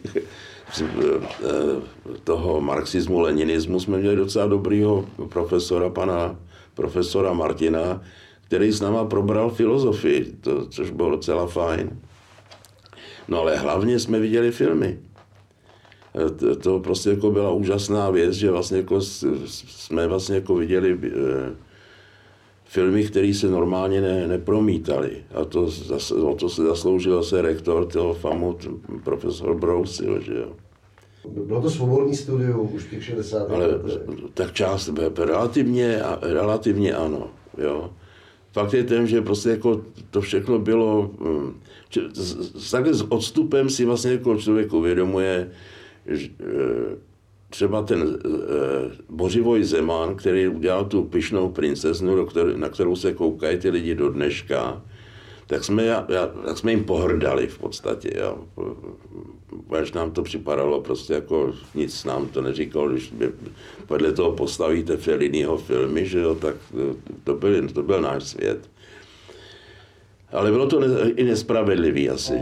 toho 2.23 2.61
marxismu, 2.61 3.19
leninismu 3.19 3.79
jsme 3.79 3.97
měli 3.97 4.15
docela 4.15 4.47
dobrýho 4.47 5.05
profesora, 5.29 5.89
pana 5.89 6.35
profesora 6.73 7.33
Martina, 7.33 8.01
který 8.45 8.71
s 8.71 8.81
náma 8.81 9.05
probral 9.05 9.49
filozofii, 9.49 10.37
to, 10.41 10.65
což 10.67 10.91
bylo 10.91 11.09
docela 11.09 11.47
fajn. 11.47 11.99
No 13.27 13.39
ale 13.39 13.57
hlavně 13.57 13.99
jsme 13.99 14.19
viděli 14.19 14.51
filmy 14.51 14.99
to 16.61 16.79
prostě 16.79 17.09
jako 17.09 17.31
byla 17.31 17.51
úžasná 17.51 18.09
věc, 18.09 18.33
že 18.33 18.51
vlastně 18.51 18.77
jako 18.77 19.01
jsme 19.01 20.07
vlastně 20.07 20.35
jako 20.35 20.55
viděli 20.55 20.99
eh, 21.03 21.55
filmy, 22.65 23.03
které 23.03 23.33
se 23.33 23.47
normálně 23.47 24.01
ne, 24.01 24.27
nepromítaly. 24.27 25.11
A 25.35 25.45
to, 25.45 25.69
o 26.23 26.35
to 26.35 26.49
se 26.49 26.63
zasloužil 26.63 27.23
se 27.23 27.41
rektor 27.41 27.85
toho 27.85 28.13
FAMu, 28.13 28.57
profesor 29.03 29.55
Brousi, 29.59 30.05
že 30.21 30.33
jo. 30.33 30.51
Bylo 31.45 31.61
to 31.61 31.69
svobodný 31.69 32.15
studium 32.15 32.69
už 32.73 32.83
v 32.83 32.89
těch 32.89 33.03
60. 33.03 33.51
Ale 33.51 33.67
tak 34.33 34.53
část, 34.53 34.91
relativně, 35.17 36.01
relativně 36.21 36.93
ano, 36.93 37.27
jo. 37.57 37.89
Fakt 38.51 38.73
je 38.73 38.83
ten, 38.83 39.07
že 39.07 39.21
prostě 39.21 39.49
jako 39.49 39.81
to 40.09 40.21
všechno 40.21 40.59
bylo, 40.59 41.11
hm, 41.19 41.59
takhle 42.71 42.93
s 42.93 43.01
odstupem 43.01 43.69
si 43.69 43.85
vlastně 43.85 44.11
jako 44.11 44.37
člověk 44.37 44.73
uvědomuje, 44.73 45.49
eh, 45.51 45.72
třeba 47.49 47.81
ten 47.81 48.01
e, 48.01 48.29
Bořivoj 49.09 49.63
Zeman, 49.63 50.15
který 50.15 50.47
udělal 50.47 50.85
tu 50.85 51.03
pyšnou 51.03 51.49
princeznu, 51.49 52.27
na 52.55 52.69
kterou 52.69 52.95
se 52.95 53.13
koukají 53.13 53.57
ty 53.57 53.69
lidi 53.69 53.95
do 53.95 54.09
dneška, 54.09 54.81
tak 55.47 55.63
jsme, 55.63 55.85
já, 55.85 56.07
tak 56.45 56.57
jsme 56.57 56.71
jim 56.71 56.83
pohrdali 56.83 57.47
v 57.47 57.59
podstatě. 57.59 58.11
Jo. 58.17 58.37
Až 59.69 59.91
nám 59.91 60.11
to 60.11 60.23
připadalo 60.23 60.81
prostě 60.81 61.13
jako 61.13 61.53
nic 61.75 62.05
nám 62.05 62.27
to 62.27 62.41
neříkal, 62.41 62.89
když 62.89 63.13
podle 63.87 64.11
toho 64.11 64.31
postavíte 64.31 64.97
Felliniho 64.97 65.57
filmy, 65.57 66.05
že 66.05 66.19
jo, 66.19 66.35
tak 66.35 66.55
to 67.23 67.33
byl, 67.33 67.67
to 67.69 67.83
byl 67.83 68.01
náš 68.01 68.23
svět. 68.23 68.69
Ale 70.31 70.51
bylo 70.51 70.67
to 70.67 70.79
ne, 70.79 70.87
i 71.15 71.23
nespravedlivý 71.23 72.09
asi. 72.09 72.33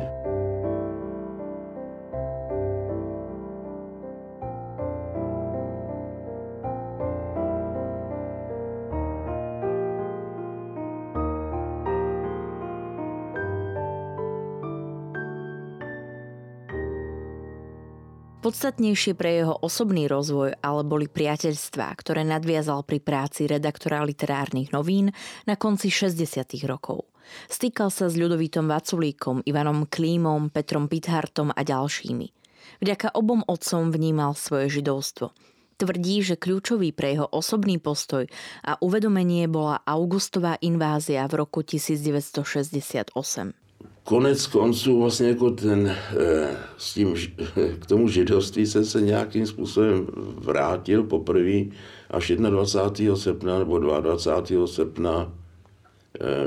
Podstatnejšie 18.41 19.13
pre 19.13 19.37
jeho 19.37 19.53
osobný 19.53 20.09
rozvoj 20.09 20.57
ale 20.65 20.81
boli 20.81 21.05
priateľstvá, 21.05 21.93
ktoré 21.93 22.25
nadviazal 22.25 22.81
pri 22.81 22.97
práci 22.97 23.45
redaktora 23.45 24.01
literárnych 24.01 24.73
novín 24.73 25.13
na 25.45 25.53
konci 25.53 25.93
60. 25.93 26.65
rokov. 26.65 27.05
Stýkal 27.53 27.93
sa 27.93 28.09
s 28.09 28.17
Ľudovítom 28.17 28.65
Vaculíkom, 28.65 29.45
Ivanom 29.45 29.85
Klímom, 29.85 30.49
Petrom 30.49 30.89
Pithartom 30.89 31.53
a 31.53 31.61
ďalšími. 31.61 32.33
Vďaka 32.81 33.13
obom 33.13 33.45
otcom 33.45 33.93
vnímal 33.93 34.33
svoje 34.33 34.81
židovstvo. 34.81 35.37
Tvrdí, 35.77 36.25
že 36.25 36.33
kľúčový 36.33 36.97
pre 36.97 37.13
jeho 37.13 37.29
osobný 37.29 37.77
postoj 37.77 38.25
a 38.65 38.73
uvedomenie 38.81 39.45
bola 39.53 39.85
augustová 39.85 40.57
invázia 40.65 41.29
v 41.29 41.45
roku 41.45 41.61
1968 41.61 43.60
konec 44.03 44.47
konců 44.47 44.99
vlastně 44.99 45.27
jako 45.27 45.51
ten, 45.51 45.87
eh, 45.87 46.57
s 46.77 46.93
tím, 46.93 47.15
k 47.79 47.85
tomu 47.85 48.07
židovství 48.07 48.65
jsem 48.65 48.85
se 48.85 49.01
nějakým 49.01 49.47
způsobem 49.47 50.07
vrátil 50.35 51.03
poprvé 51.03 51.65
až 52.09 52.31
21. 52.31 53.15
srpna 53.15 53.59
nebo 53.59 53.79
22. 53.79 54.67
srpna 54.67 55.33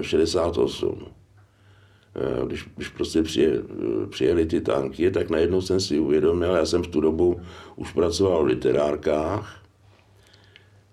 68. 0.01 0.99
Eh, 1.03 1.11
eh, 2.17 2.47
když, 2.47 2.69
když 2.77 2.89
prostě 2.89 3.23
přijeli, 3.23 3.63
přijeli 4.11 4.47
ty 4.47 4.61
tanky, 4.61 5.11
tak 5.11 5.31
najednou 5.31 5.61
jsem 5.61 5.81
si 5.81 5.99
uvědomil, 5.99 6.55
já 6.55 6.67
jsem 6.67 6.83
v 6.83 6.87
tu 6.87 7.01
dobu 7.01 7.41
už 7.77 7.93
pracoval 7.93 8.43
v 8.43 8.47
literárkách, 8.47 9.63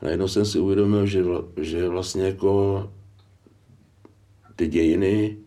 najednou 0.01 0.27
jsem 0.27 0.45
si 0.45 0.59
uvědomil, 0.59 1.05
že, 1.05 1.23
že 1.57 1.89
vlastně 1.89 2.23
jako 2.23 2.89
ty 4.55 4.67
dějiny 4.67 5.37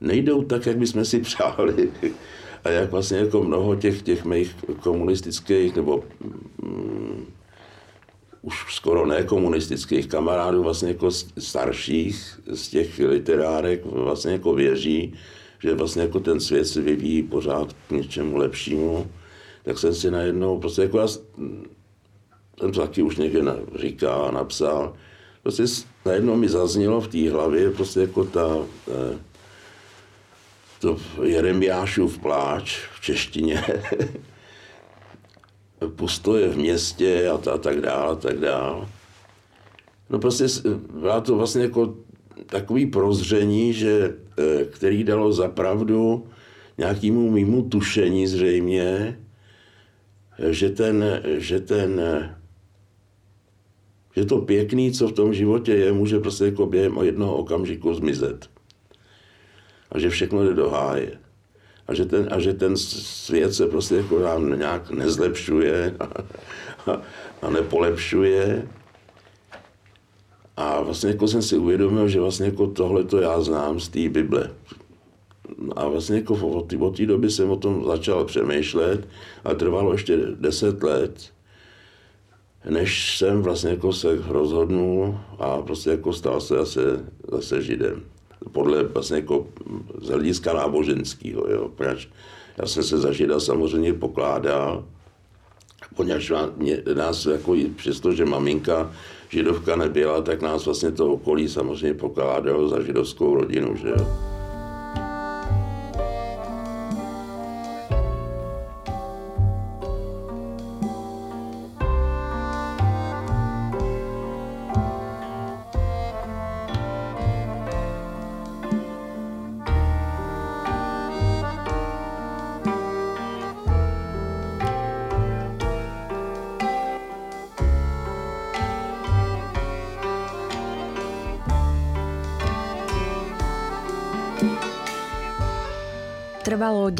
nejdou 0.00 0.42
tak, 0.42 0.66
jak 0.66 0.76
bychom 0.76 1.04
si 1.04 1.20
přáli. 1.20 1.90
A 2.64 2.70
jak 2.70 2.90
vlastně 2.90 3.18
jako 3.18 3.42
mnoho 3.42 3.76
těch, 3.76 4.02
těch 4.02 4.24
mých 4.24 4.54
komunistických 4.80 5.76
nebo 5.76 6.04
mm, 6.62 7.26
už 8.42 8.74
skoro 8.74 9.06
nekomunistických 9.06 10.06
kamarádů, 10.06 10.62
vlastně 10.62 10.88
jako 10.88 11.10
starších 11.38 12.40
z 12.52 12.68
těch 12.68 12.98
literárek 12.98 13.86
vlastně 13.86 14.32
jako 14.32 14.54
věří, 14.54 15.14
že 15.58 15.74
vlastně 15.74 16.02
jako 16.02 16.20
ten 16.20 16.40
svět 16.40 16.64
se 16.64 16.80
vyvíjí 16.80 17.22
pořád 17.22 17.72
k 17.88 17.90
něčemu 17.90 18.36
lepšímu, 18.36 19.06
tak 19.62 19.78
jsem 19.78 19.94
si 19.94 20.10
najednou, 20.10 20.58
prostě 20.58 20.82
jako 20.82 20.98
já 20.98 21.08
jsem 21.08 22.72
to 22.72 22.80
taky 22.80 23.02
už 23.02 23.16
někde 23.16 23.42
říkal, 23.74 24.32
napsal, 24.32 24.94
prostě 25.42 25.64
najednou 26.06 26.36
mi 26.36 26.48
zaznělo 26.48 27.00
v 27.00 27.08
té 27.08 27.30
hlavě 27.30 27.70
prostě 27.70 28.00
jako 28.00 28.24
ta, 28.24 28.56
eh, 28.88 29.18
to 30.78 30.96
Jeremiášův 31.22 32.18
pláč 32.18 32.78
v 32.94 33.00
češtině, 33.00 33.64
postoje 35.96 36.48
v 36.48 36.56
městě 36.56 37.28
a, 37.28 37.50
a 37.50 37.58
tak 37.58 37.80
dále, 37.80 38.12
a 38.12 38.14
tak 38.14 38.38
dále. 38.38 38.88
No 40.10 40.18
prostě 40.18 40.44
byla 41.00 41.20
to 41.20 41.36
vlastně 41.36 41.62
jako 41.62 41.94
takový 42.46 42.86
prozření, 42.86 43.72
že, 43.72 44.14
e, 44.38 44.64
který 44.64 45.04
dalo 45.04 45.32
zapravdu 45.32 46.26
nějakému 46.78 47.30
mimo 47.30 47.62
tušení 47.62 48.26
zřejmě, 48.26 49.18
že 50.50 50.70
ten, 50.70 51.04
že 51.38 51.60
ten, 51.60 52.00
že 54.16 54.24
to 54.24 54.38
pěkný, 54.38 54.92
co 54.92 55.08
v 55.08 55.12
tom 55.12 55.34
životě 55.34 55.74
je, 55.74 55.92
může 55.92 56.18
prostě 56.18 56.44
jako 56.44 56.66
během 56.66 56.98
jednoho 57.02 57.36
okamžiku 57.36 57.94
zmizet 57.94 58.57
a 59.92 59.98
že 59.98 60.10
všechno 60.10 60.44
jde 60.44 60.54
do 60.54 60.70
háje. 60.70 61.18
A 61.88 61.94
že 61.94 62.04
ten, 62.04 62.28
a 62.30 62.40
že 62.40 62.54
ten 62.54 62.76
svět 62.76 63.54
se 63.54 63.66
prostě 63.66 63.94
jako 63.94 64.18
nám 64.18 64.58
nějak 64.58 64.90
nezlepšuje 64.90 65.94
a, 66.00 66.04
a, 66.90 67.02
a 67.42 67.50
nepolepšuje. 67.50 68.68
A 70.56 70.80
vlastně 70.80 71.10
jako 71.10 71.28
jsem 71.28 71.42
si 71.42 71.56
uvědomil, 71.56 72.08
že 72.08 72.20
vlastně 72.20 72.46
jako 72.46 72.66
tohle 72.66 73.04
to 73.04 73.20
já 73.20 73.40
znám 73.40 73.80
z 73.80 73.88
té 73.88 74.08
Bible. 74.08 74.50
A 75.76 75.88
vlastně 75.88 76.16
jako 76.16 76.34
od 76.34 76.72
od 76.72 76.96
té 76.96 77.06
doby 77.06 77.30
jsem 77.30 77.50
o 77.50 77.56
tom 77.56 77.84
začal 77.84 78.24
přemýšlet 78.24 79.08
a 79.44 79.54
trvalo 79.54 79.92
ještě 79.92 80.16
deset 80.16 80.82
let, 80.82 81.32
než 82.70 83.18
jsem 83.18 83.42
vlastně 83.42 83.70
jako 83.70 83.92
se 83.92 84.18
rozhodnul 84.28 85.20
a 85.38 85.62
prostě 85.62 85.90
jako 85.90 86.12
stal 86.12 86.40
se 86.40 86.54
zase, 86.54 87.04
zase 87.32 87.62
židem 87.62 88.02
podle 88.52 88.84
vlastně 88.84 89.16
jako 89.16 89.46
z 90.00 90.08
hlediska 90.08 90.52
náboženského, 90.52 91.46
jo, 91.50 91.70
protože 91.76 92.08
já 92.58 92.66
jsem 92.66 92.82
se 92.82 92.98
za 92.98 93.12
žida 93.12 93.40
samozřejmě 93.40 93.92
pokládal, 93.92 94.84
poněvadž 95.96 96.32
nás 96.94 97.26
jako, 97.26 97.56
přestože 97.76 98.24
maminka 98.24 98.92
židovka 99.28 99.76
nebyla, 99.76 100.22
tak 100.22 100.42
nás 100.42 100.64
vlastně 100.64 100.92
to 100.92 101.12
okolí 101.12 101.48
samozřejmě 101.48 101.94
pokládalo 101.94 102.68
za 102.68 102.82
židovskou 102.82 103.34
rodinu, 103.34 103.76
že 103.76 103.88
jo. 103.88 104.37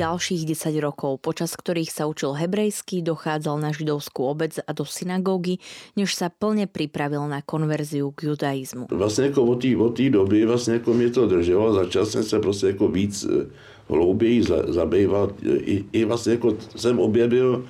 Ďalších 0.09 0.57
10 0.57 0.81
rokov, 0.81 1.21
počas 1.21 1.53
ktorých 1.53 1.93
sa 1.93 2.09
učil 2.09 2.33
hebrejsky, 2.33 3.05
dochádzal 3.05 3.61
na 3.61 3.77
židovskú 3.77 4.25
obec 4.25 4.57
a 4.57 4.73
do 4.73 4.89
synagógy, 4.89 5.61
než 6.01 6.17
sa 6.17 6.33
plne 6.33 6.65
pripravil 6.65 7.29
na 7.29 7.45
konverziu 7.45 8.09
k 8.17 8.33
judaizmu. 8.33 8.89
Vlastně 8.89 9.25
jako 9.25 9.43
od 9.45 9.61
té 9.63 9.77
od 9.77 10.01
doby 10.01 10.47
vlastně 10.47 10.75
jako 10.81 10.95
mě 10.95 11.11
to 11.11 11.27
drželo, 11.27 11.75
začal 11.75 12.07
jsem 12.07 12.25
se 12.25 12.41
prostě 12.41 12.67
jako 12.67 12.89
víc 12.89 13.27
eh, 13.29 13.47
hlouběji 13.89 14.43
zabývat. 14.69 15.31
I, 15.45 15.85
I 15.93 16.05
vlastně 16.05 16.33
jako 16.33 16.57
jsem 16.77 16.99
objevil 16.99 17.65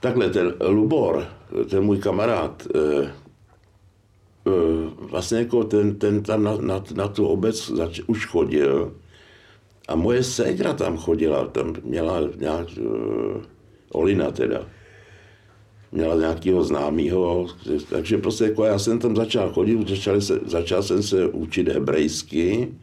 takhle 0.00 0.30
ten 0.30 0.54
Lubor, 0.60 1.26
ten 1.70 1.82
můj 1.82 1.98
kamarád, 1.98 2.66
eh, 2.74 3.10
vlastně 5.10 5.38
jako 5.38 5.64
ten, 5.64 5.94
ten 5.98 6.22
tam 6.22 6.44
na, 6.44 6.56
na, 6.60 6.84
na 6.94 7.08
tu 7.08 7.26
obec 7.26 7.70
zač, 7.70 8.00
už 8.06 8.26
chodil 8.26 8.92
a 9.88 9.96
moje 9.96 10.22
ségra 10.22 10.72
tam 10.72 10.96
chodila, 10.96 11.46
tam 11.46 11.74
měla 11.84 12.20
nějak, 12.36 12.68
uh, 12.80 13.42
Olina 13.92 14.30
teda, 14.30 14.66
měla 15.92 16.14
nějakého 16.14 16.64
známého, 16.64 17.46
takže 17.90 18.18
prostě 18.18 18.44
jako 18.44 18.64
já 18.64 18.78
jsem 18.78 18.98
tam 18.98 19.16
začal 19.16 19.52
chodit, 19.52 19.88
začal, 19.88 20.20
se, 20.20 20.40
začal 20.46 20.82
jsem 20.82 21.02
se 21.02 21.28
učit 21.28 21.68
hebrejsky 21.68 22.74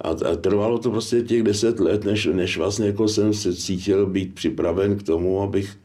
a, 0.00 0.08
a 0.08 0.36
trvalo 0.36 0.78
to 0.78 0.90
prostě 0.90 1.22
těch 1.22 1.42
deset 1.42 1.80
let, 1.80 2.04
než, 2.04 2.26
než 2.26 2.56
vlastně 2.56 2.86
jako 2.86 3.08
jsem 3.08 3.34
se 3.34 3.54
cítil 3.54 4.06
být 4.06 4.34
připraven 4.34 4.98
k 4.98 5.02
tomu, 5.02 5.42
abych 5.42 5.78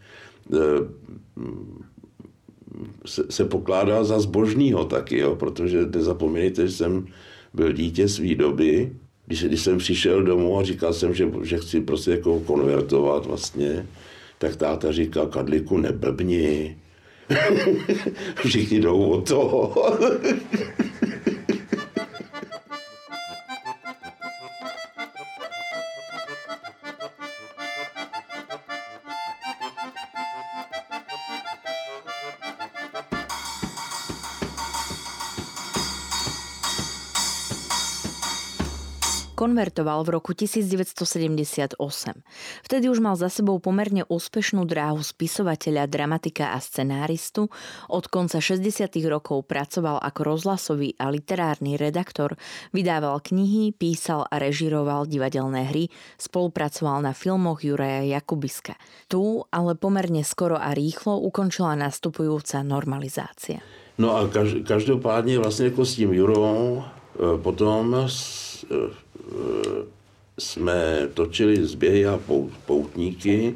e, 0.54 0.58
se, 3.06 3.24
se 3.30 3.46
pokládal 3.46 4.06
za 4.06 4.20
zbožního 4.20 4.86
taky, 4.86 5.18
jo, 5.18 5.36
protože 5.36 5.86
nezapomínejte, 5.86 6.68
že 6.68 6.74
jsem 6.74 7.06
byl 7.54 7.72
dítě 7.72 8.08
své 8.08 8.36
doby, 8.36 8.96
když, 9.28 9.44
když 9.44 9.62
jsem 9.62 9.78
přišel 9.78 10.24
domů 10.24 10.60
a 10.60 10.64
říkal 10.64 10.94
jsem, 10.94 11.14
že, 11.14 11.30
že 11.44 11.58
chci 11.58 11.82
prostě 11.82 12.12
jako 12.12 12.40
konvertovat 12.40 13.26
vlastně, 13.26 13.86
tak 14.38 14.56
táta 14.56 14.92
říkal, 14.92 15.28
Kadliku, 15.28 15.78
neblbni. 15.78 16.78
Všichni 18.46 18.80
jdou 18.80 19.10
o 19.10 19.22
to. 19.22 19.74
Konvertoval 39.38 40.02
v 40.02 40.18
roku 40.18 40.34
1978. 40.34 41.78
Vtedy 42.66 42.86
už 42.90 42.98
mal 42.98 43.14
za 43.14 43.30
sebou 43.30 43.62
pomerne 43.62 44.02
úspešnú 44.10 44.66
dráhu 44.66 45.06
spisovateľa, 45.06 45.86
dramatika 45.86 46.58
a 46.58 46.60
scenáristu. 46.60 47.54
Od 47.94 48.06
konca 48.10 48.42
60. 48.42 48.90
rokov 49.06 49.46
pracoval 49.46 50.02
ako 50.02 50.34
rozhlasový 50.34 50.98
a 50.98 51.14
literárny 51.14 51.78
redaktor, 51.78 52.34
vydával 52.74 53.22
knihy, 53.22 53.78
písal 53.78 54.26
a 54.26 54.42
režiroval 54.42 55.06
divadelné 55.06 55.70
hry, 55.70 55.94
spolupracoval 56.18 57.06
na 57.06 57.14
filmoch 57.14 57.62
Juraja 57.62 58.02
Jakubiska. 58.18 58.74
Tu 59.06 59.22
ale 59.54 59.78
pomerne 59.78 60.26
skoro 60.26 60.58
a 60.58 60.74
rýchlo 60.74 61.22
ukončila 61.22 61.78
nastupujúca 61.78 62.66
normalizácia. 62.66 63.62
No 63.98 64.16
a 64.16 64.30
každopádně 64.68 65.40
vlastně 65.40 65.66
jako 65.66 65.86
s 65.86 65.96
tím 65.96 66.14
Jurou 66.14 66.84
e, 66.84 67.38
potom 67.38 67.96
e, 67.96 68.08
jsme 70.40 71.08
točili 71.14 71.66
zběhy 71.66 72.06
a 72.06 72.20
poutníky. 72.66 73.56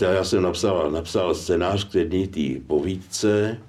Já 0.00 0.24
jsem 0.24 0.42
napsal, 0.42 0.90
napsal 0.90 1.34
scénář 1.34 1.84
k 1.84 1.94
jedné 1.94 2.26
té 2.26 2.60
povídce 2.66 3.60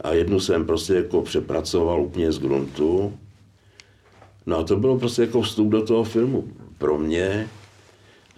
a 0.00 0.12
jednu 0.12 0.40
jsem 0.40 0.66
prostě 0.66 0.94
jako 0.94 1.22
přepracoval 1.22 2.02
úplně 2.02 2.32
z 2.32 2.38
gruntu. 2.38 3.18
No 4.46 4.58
a 4.58 4.62
to 4.62 4.76
bylo 4.76 4.98
prostě 4.98 5.22
jako 5.22 5.42
vstup 5.42 5.68
do 5.68 5.82
toho 5.82 6.04
filmu 6.04 6.48
pro 6.78 6.98
mě. 6.98 7.48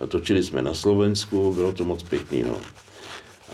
A 0.00 0.06
točili 0.06 0.42
jsme 0.42 0.62
na 0.62 0.74
Slovensku, 0.74 1.54
bylo 1.54 1.72
to 1.72 1.84
moc 1.84 2.02
pěkný. 2.02 2.42
No. 2.42 2.56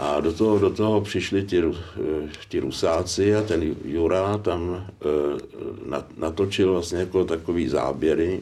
A 0.00 0.20
do 0.20 0.32
toho, 0.32 0.58
do 0.58 0.70
toho 0.70 1.00
přišli 1.00 1.44
ti, 1.44 1.62
eh, 1.62 2.28
ti 2.48 2.60
Rusáci 2.60 3.34
a 3.36 3.42
ten 3.42 3.76
Jura 3.84 4.38
tam 4.38 4.86
e, 5.02 6.00
natočil 6.16 6.72
vlastně 6.72 6.98
jako 6.98 7.24
takový 7.24 7.68
záběry 7.68 8.40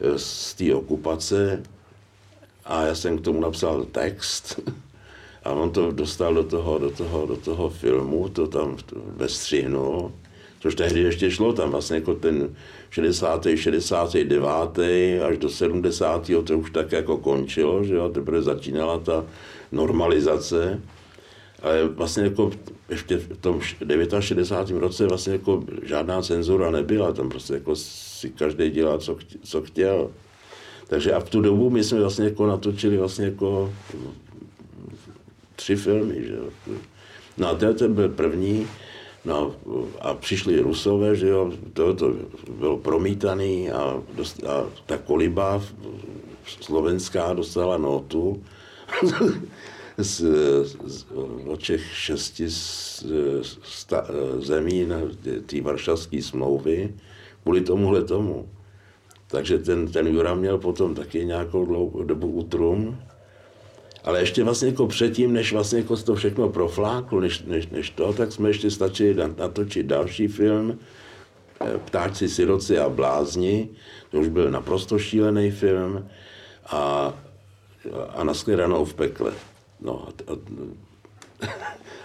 eh, 0.00 0.18
z 0.18 0.54
té 0.54 0.74
okupace 0.74 1.62
a 2.64 2.82
já 2.82 2.94
jsem 2.94 3.18
k 3.18 3.20
tomu 3.20 3.40
napsal 3.40 3.84
text 3.84 4.60
a 5.44 5.50
on 5.50 5.70
to 5.70 5.92
dostal 5.92 6.34
do 6.34 6.44
toho, 6.44 6.78
do 6.78 6.90
toho, 6.90 7.26
do 7.26 7.36
toho 7.36 7.70
filmu, 7.70 8.28
to 8.28 8.46
tam 8.46 8.76
vestřihnul, 9.16 10.12
což 10.60 10.74
tehdy 10.74 11.00
ještě 11.00 11.30
šlo, 11.30 11.52
tam 11.52 11.70
vlastně 11.70 11.96
jako 11.96 12.14
ten 12.14 12.54
60. 12.90 13.46
69. 13.54 14.78
až 15.26 15.38
do 15.38 15.48
70. 15.48 16.30
to 16.44 16.58
už 16.58 16.70
tak 16.70 16.92
jako 16.92 17.16
končilo, 17.16 17.84
že 17.84 17.94
jo, 17.94 18.08
teprve 18.08 18.42
začínala 18.42 18.98
ta 18.98 19.24
normalizace, 19.72 20.80
ale 21.62 21.88
vlastně 21.88 22.22
jako 22.22 22.50
ještě 22.88 23.16
v 23.16 23.38
tom 23.38 23.60
69. 24.20 24.80
roce 24.80 25.06
vlastně 25.06 25.32
jako 25.32 25.64
žádná 25.82 26.22
cenzura 26.22 26.70
nebyla, 26.70 27.12
tam 27.12 27.28
prostě 27.28 27.54
jako 27.54 27.76
si 27.76 28.30
každý 28.30 28.70
dělal, 28.70 28.98
co, 28.98 29.16
co 29.42 29.62
chtěl. 29.62 30.10
Takže 30.88 31.12
a 31.12 31.20
v 31.20 31.30
tu 31.30 31.40
dobu 31.40 31.70
my 31.70 31.84
jsme 31.84 32.00
vlastně 32.00 32.24
jako 32.24 32.46
natočili 32.46 32.96
vlastně 32.96 33.24
jako 33.24 33.72
tři 35.56 35.76
filmy, 35.76 36.24
že. 36.24 36.36
No 37.38 37.48
a 37.48 37.54
ten, 37.54 37.74
ten 37.74 37.94
byl 37.94 38.08
první, 38.08 38.66
no 39.24 39.54
a 40.00 40.14
přišli 40.14 40.60
Rusové, 40.60 41.16
že 41.16 41.28
jo, 41.28 41.52
to, 41.72 41.94
to 41.94 42.14
bylo 42.58 42.76
promítaný 42.76 43.70
a, 43.70 44.02
dost, 44.14 44.44
a 44.44 44.64
ta 44.86 44.98
koliba 44.98 45.62
slovenská 46.60 47.32
dostala 47.32 47.78
notu 47.78 48.42
z, 49.98 50.24
z, 50.84 51.06
od 51.46 51.62
těch 51.62 51.96
šesti 51.96 52.50
z, 52.50 53.04
sta, 53.62 54.06
zemí 54.38 54.84
na 54.84 54.96
té 55.46 55.60
varšavské 55.60 56.22
smlouvy 56.22 56.94
kvůli 57.42 57.60
tomuhle 57.60 58.04
tomu. 58.04 58.48
Takže 59.26 59.58
ten, 59.58 59.88
ten 59.88 60.06
Jura 60.06 60.34
měl 60.34 60.58
potom 60.58 60.94
taky 60.94 61.24
nějakou 61.24 61.64
dlouhou 61.64 62.02
dobu 62.02 62.26
utrum, 62.28 62.98
ale 64.04 64.20
ještě 64.20 64.44
vlastně 64.44 64.68
jako 64.68 64.86
předtím, 64.86 65.32
než 65.32 65.52
vlastně 65.52 65.78
jako 65.78 65.96
to 65.96 66.14
všechno 66.14 66.48
profláklo, 66.48 67.20
než, 67.20 67.42
než, 67.42 67.68
než 67.68 67.90
to, 67.90 68.12
tak 68.12 68.32
jsme 68.32 68.50
ještě 68.50 68.70
stačili 68.70 69.16
natočit 69.38 69.86
další 69.86 70.28
film, 70.28 70.78
eh, 71.60 71.78
Ptáci, 71.78 72.28
siroci 72.28 72.78
a 72.78 72.88
blázni, 72.88 73.68
to 74.10 74.20
už 74.20 74.28
byl 74.28 74.50
naprosto 74.50 74.98
šílený 74.98 75.50
film. 75.50 76.08
A, 76.66 77.14
a 78.14 78.24
naskledanou 78.24 78.84
v 78.84 78.94
pekle. 78.94 79.32
No 79.80 80.08
a, 80.08 80.32
a, 80.32 80.36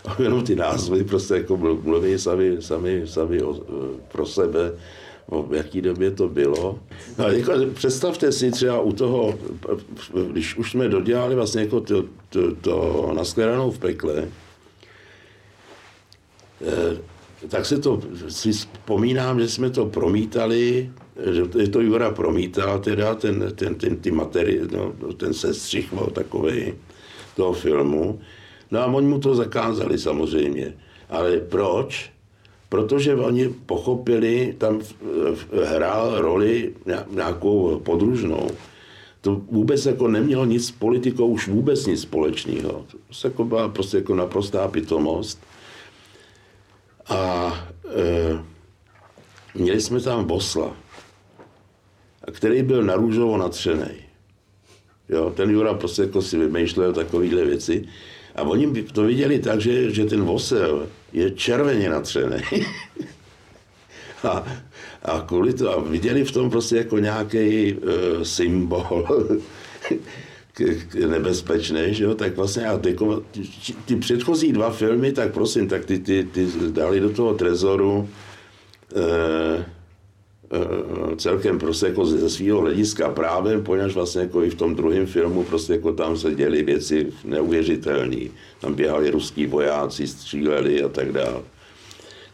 a 0.12 0.22
jenom 0.22 0.44
ty 0.44 0.56
názvy 0.56 1.04
prostě 1.04 1.34
jako 1.34 1.58
mluví 1.58 2.20
sami, 2.20 2.58
sami, 2.60 3.02
sami 3.06 3.42
o, 3.42 3.54
pro 4.12 4.26
sebe, 4.26 4.72
o 5.30 5.48
jaký 5.52 5.82
době 5.82 6.12
to 6.12 6.28
bylo. 6.28 6.80
No 7.18 7.28
jako, 7.28 7.54
představte 7.74 8.32
si 8.32 8.52
třeba 8.52 8.82
u 8.82 8.92
toho, 8.92 9.40
když 10.32 10.58
už 10.58 10.72
jsme 10.72 10.88
dodělali 10.88 11.36
vlastně 11.36 11.62
jako 11.62 11.82
to, 11.82 12.04
to, 12.30 12.56
to 12.56 13.10
naskledanou 13.16 13.72
v 13.72 13.80
pekle, 13.80 14.28
eh, 16.68 16.98
tak 17.50 17.66
se 17.66 17.80
to, 17.80 18.02
si 18.28 18.52
vzpomínám, 18.52 19.40
že 19.40 19.50
jsme 19.50 19.70
to 19.70 19.86
promítali, 19.86 20.92
že 21.32 21.68
to 21.68 21.82
Jura 21.82 22.12
promítal 22.12 22.80
teda 22.80 23.16
ten, 23.16 23.52
ten, 23.56 23.76
ten, 23.76 23.98
ty 23.98 24.12
materie, 24.12 24.68
no, 24.72 24.94
ten 25.18 25.34
sestřih 25.34 25.94
takový 26.14 26.74
toho 27.36 27.54
filmu. 27.54 28.20
No 28.72 28.80
a 28.80 28.86
oni 28.86 29.08
mu 29.08 29.20
to 29.20 29.36
zakázali 29.36 29.98
samozřejmě. 29.98 30.74
Ale 31.10 31.38
proč? 31.38 32.12
Protože 32.70 33.16
oni 33.16 33.50
pochopili, 33.50 34.56
tam 34.58 34.82
hrál 35.66 36.22
roli 36.22 36.74
nějakou 37.10 37.80
podružnou. 37.80 38.52
To 39.22 39.42
vůbec 39.52 39.86
jako 39.86 40.08
nemělo 40.08 40.46
nic 40.46 40.68
s 40.68 40.72
politikou, 40.72 41.28
už 41.28 41.48
vůbec 41.48 41.86
nic 41.86 42.02
společného. 42.02 42.86
To 43.22 43.28
jako 43.28 43.46
byla 43.46 43.70
prostě 43.70 43.98
jako 43.98 44.16
naprostá 44.16 44.68
pitomost. 44.68 45.40
A 47.10 47.54
e, 47.96 48.44
měli 49.56 49.82
jsme 49.82 50.02
tam 50.02 50.26
Bosla, 50.26 50.76
který 52.38 52.64
byl 52.64 52.84
na 52.84 52.96
růžovo 52.96 53.38
natřený. 53.38 53.92
Jo, 55.10 55.34
ten 55.36 55.50
Jura 55.50 55.74
prostě 55.74 56.02
jako 56.02 56.22
si 56.22 56.38
vymýšlel 56.38 56.94
takovéhle 56.94 57.46
věci. 57.46 57.86
A 58.36 58.42
oni 58.42 58.84
to 58.84 59.04
viděli 59.04 59.40
tak, 59.40 59.62
že, 59.62 59.92
že 59.92 60.06
ten 60.06 60.22
vosel 60.22 60.88
je 61.14 61.32
červeně 61.32 61.90
natřený. 61.90 62.38
a, 64.24 64.46
a 65.04 65.22
kvůli 65.28 65.54
to, 65.54 65.72
a 65.72 65.82
viděli 65.82 66.24
v 66.24 66.32
tom 66.32 66.50
prostě 66.50 66.76
jako 66.78 67.00
nějaký 67.00 67.74
uh, 67.74 68.24
symbol 68.24 69.08
nebezpečný, 71.08 71.94
že 71.94 72.04
jo, 72.04 72.16
tak 72.16 72.36
vlastně 72.38 72.66
a 72.66 72.78
ty, 72.78 72.96
ty 73.86 73.96
předchozí 73.96 74.52
dva 74.52 74.72
filmy, 74.72 75.12
tak 75.12 75.34
prosím, 75.34 75.68
tak 75.68 75.86
ty, 75.86 76.00
ty, 76.00 76.24
ty 76.24 76.48
dali 76.72 77.00
do 77.00 77.10
toho 77.10 77.34
trezoru 77.34 78.10
Eh, 78.96 79.66
celkem 81.18 81.60
prostě 81.60 81.86
jako 81.86 82.06
ze 82.06 82.30
svého 82.30 82.62
hlediska 82.62 83.10
právě, 83.10 83.60
poněvadž 83.60 83.94
vlastně 83.94 84.22
jako 84.22 84.44
i 84.44 84.50
v 84.50 84.56
tom 84.56 84.76
druhém 84.76 85.06
filmu 85.06 85.44
prostě 85.44 85.74
jako 85.74 85.94
tam 85.94 86.18
se 86.18 86.36
děly 86.36 86.64
věci 86.64 87.08
neuvěřitelné. 87.24 88.18
Tam 88.62 88.74
běhali 88.74 89.10
ruský 89.10 89.46
vojáci, 89.46 90.08
stříleli 90.08 90.84
a 90.84 90.90
tak 90.90 91.12
dále. 91.12 91.42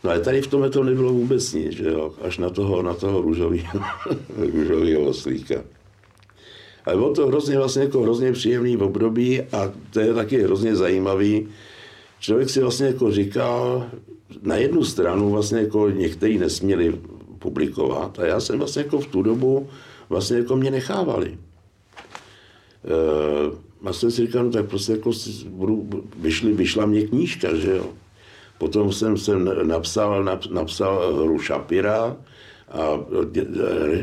No 0.04 0.10
ale 0.10 0.20
tady 0.20 0.42
v 0.42 0.48
tomhle 0.48 0.70
to 0.70 0.84
nebylo 0.84 1.14
vůbec 1.14 1.54
nic, 1.54 1.72
že 1.72 1.90
jo, 1.90 2.14
až 2.22 2.38
na 2.38 2.50
toho, 2.50 2.82
na 2.82 2.94
toho 2.94 3.22
růžového, 3.22 3.80
růžového 4.38 5.02
oslíka. 5.02 5.56
Ale 6.86 6.96
bylo 6.96 7.14
to 7.14 7.28
hrozně, 7.28 7.58
vlastně 7.58 7.84
jako 7.84 8.02
hrozně 8.02 8.32
příjemný 8.32 8.78
období 8.78 9.42
a 9.42 9.72
to 9.94 10.00
je 10.00 10.14
taky 10.14 10.44
hrozně 10.44 10.76
zajímavý. 10.76 11.48
Člověk 12.20 12.50
si 12.50 12.62
vlastně 12.62 12.88
jako 12.88 13.12
říkal, 13.12 13.86
na 14.42 14.56
jednu 14.56 14.84
stranu 14.84 15.30
vlastně 15.30 15.60
jako 15.60 15.90
někteří 15.90 16.38
nesměli 16.38 16.94
publikovat 17.44 18.20
a 18.20 18.26
já 18.26 18.40
jsem 18.40 18.60
vlastně 18.60 18.84
jako 18.88 19.00
v 19.00 19.08
tu 19.08 19.22
dobu 19.22 19.68
vlastně 20.10 20.38
jako 20.38 20.56
mě 20.56 20.72
nechávali. 20.72 21.38
E, 23.90 23.94
jsem 23.94 24.12
si 24.12 24.26
říkal, 24.26 24.44
no 24.44 24.52
tak 24.52 24.66
prostě 24.66 24.92
jako 24.92 25.12
budu, 25.48 25.88
vyšli, 26.18 26.54
vyšla 26.54 26.86
mě 26.86 27.08
knížka, 27.08 27.56
že 27.56 27.76
jo. 27.76 27.88
Potom 28.58 28.92
jsem, 28.92 29.18
jsem 29.18 29.68
napsal, 29.68 30.24
napsal 30.52 31.16
hru 31.16 31.40
Šapira, 31.40 32.16
a 32.74 33.00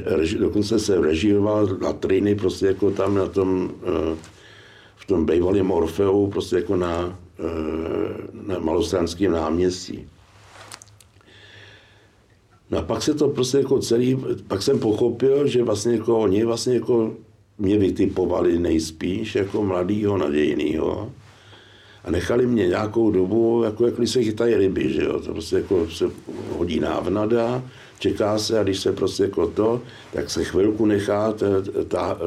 reži, 0.05 0.39
dokonce 0.39 0.79
se 0.79 1.01
režioval 1.01 1.67
na 1.67 1.93
trény 1.93 2.35
prostě 2.35 2.67
jako 2.67 2.91
tam 2.91 3.15
na 3.15 3.27
tom, 3.27 3.71
eh, 3.83 4.17
v 4.97 5.05
tom 5.07 5.27
bývalém 5.27 5.71
Orfeu, 5.71 6.27
prostě 6.27 6.57
jako 6.57 6.77
na, 6.77 7.19
eh, 7.39 7.45
na 8.47 8.59
malostranském 8.59 9.33
náměstí. 9.33 10.09
No 12.71 12.79
a 12.79 12.83
pak 12.83 13.03
se 13.03 13.15
to 13.15 13.29
prostě 13.29 13.59
jako 13.59 13.79
celý, 13.79 14.19
pak 14.49 14.63
jsem 14.63 14.79
pochopil, 14.79 15.47
že 15.47 15.63
vlastně 15.63 15.93
jako 15.93 16.19
oni 16.19 16.45
vlastně 16.45 16.75
jako 16.75 17.13
mě 17.59 17.79
vytipovali 17.79 18.59
nejspíš 18.59 19.35
jako 19.35 19.65
mladýho, 19.65 20.19
nadějnýho 20.19 21.13
a 22.05 22.11
nechali 22.11 22.47
mě 22.47 22.67
nějakou 22.67 23.11
dobu, 23.11 23.63
jako, 23.65 23.87
jak 23.87 23.95
se 24.05 24.23
chytají 24.23 24.55
ryby, 24.55 24.93
že 24.93 25.03
jo, 25.03 25.21
to 25.21 25.33
prostě 25.33 25.57
jako 25.57 25.91
se 25.91 26.05
hodí 26.57 26.81
návnada, 26.81 27.63
čeká 27.99 28.39
se 28.39 28.61
a 28.61 28.63
když 28.63 28.81
se 28.81 28.93
prostě 28.93 29.23
jako 29.23 29.47
to, 29.47 29.83
tak 30.13 30.31
se 30.31 30.45
chvilku 30.45 30.87
nechá, 30.87 31.35
ta, 31.89 32.19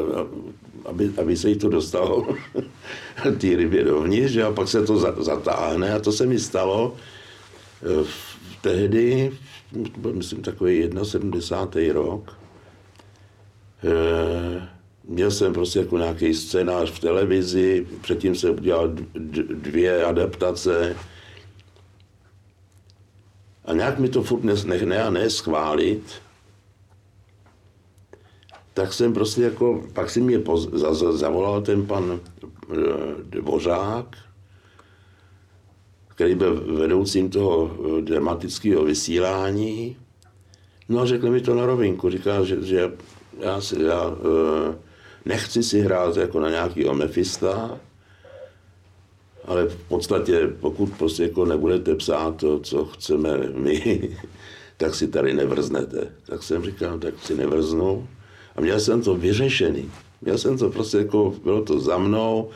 aby, 0.86 1.12
aby 1.18 1.38
se 1.38 1.50
jí 1.50 1.56
to 1.56 1.70
dostalo 1.70 2.28
ty 3.38 3.56
rybě 3.56 3.84
dovnitř, 3.84 4.38
a 4.38 4.52
pak 4.52 4.68
se 4.68 4.86
to 4.86 5.24
zatáhne 5.24 5.94
a 5.94 6.00
to 6.00 6.12
se 6.12 6.26
mi 6.26 6.40
stalo 6.40 6.96
v, 8.04 8.38
eh, 9.76 9.90
tehdy, 9.90 10.14
myslím 10.14 10.42
takový 10.42 10.90
71. 11.04 11.94
rok, 11.94 12.38
e, 13.84 14.68
měl 15.04 15.32
jsem 15.32 15.54
prostě 15.54 15.80
jako 15.80 15.98
nějaký 15.98 16.34
scénář 16.34 16.92
v 16.92 17.00
televizi, 17.00 17.88
předtím 18.02 18.36
jsem 18.36 18.54
udělal 18.54 18.90
dvě 19.54 20.06
adaptace, 20.06 20.96
a 23.66 23.74
nějak 23.74 24.00
mi 24.00 24.10
to 24.10 24.24
furt 24.24 24.44
nech 24.44 24.84
ne 24.84 25.04
a 25.04 25.10
ne 25.10 25.30
schválit, 25.30 26.04
tak 28.74 28.94
jsem 28.94 29.14
prostě 29.14 29.42
jako, 29.42 29.84
pak 29.94 30.10
si 30.10 30.22
mě 30.22 30.40
poz, 30.40 30.70
za, 30.74 30.94
za, 30.94 31.12
zavolal 31.12 31.62
ten 31.62 31.86
pan 31.86 32.20
e, 32.72 32.76
Dvořák, 33.24 34.18
který 36.16 36.36
byl 36.36 36.78
vedoucím 36.78 37.30
toho 37.30 37.72
e, 37.98 38.02
dramatického 38.02 38.84
vysílání. 38.84 39.98
No 40.90 41.00
a 41.00 41.06
řekl 41.06 41.32
mi 41.32 41.42
to 41.42 41.56
na 41.56 41.66
rovinku, 41.66 42.10
říká, 42.10 42.44
že, 42.44 42.64
že 42.64 42.92
já, 43.40 43.62
si, 43.62 43.82
já 43.82 44.12
e, 44.12 44.76
nechci 45.26 45.64
si 45.64 45.82
hrát 45.82 46.18
jako 46.18 46.40
na 46.40 46.50
nějaký 46.50 46.86
Mefista, 46.94 47.80
ale 49.46 49.66
v 49.66 49.76
podstatě, 49.88 50.48
pokud 50.60 50.98
prostě 50.98 51.24
jako 51.24 51.46
nebudete 51.46 51.96
psát 51.96 52.36
to, 52.36 52.60
co 52.60 52.86
chceme 52.86 53.38
my, 53.54 54.10
tak 54.78 54.96
si 54.96 55.08
tady 55.08 55.34
nevrznete. 55.34 56.08
Tak 56.26 56.44
jsem 56.44 56.64
říkal, 56.64 57.00
tak 57.00 57.14
si 57.24 57.36
nevrznu. 57.36 58.08
A 58.56 58.62
měl 58.62 58.80
jsem 58.80 59.02
to 59.02 59.16
vyřešený. 59.16 59.92
Měl 60.22 60.38
jsem 60.38 60.58
to 60.58 60.70
prostě 60.70 60.98
jako, 60.98 61.34
bylo 61.44 61.64
to 61.64 61.80
za 61.80 61.98
mnou, 61.98 62.50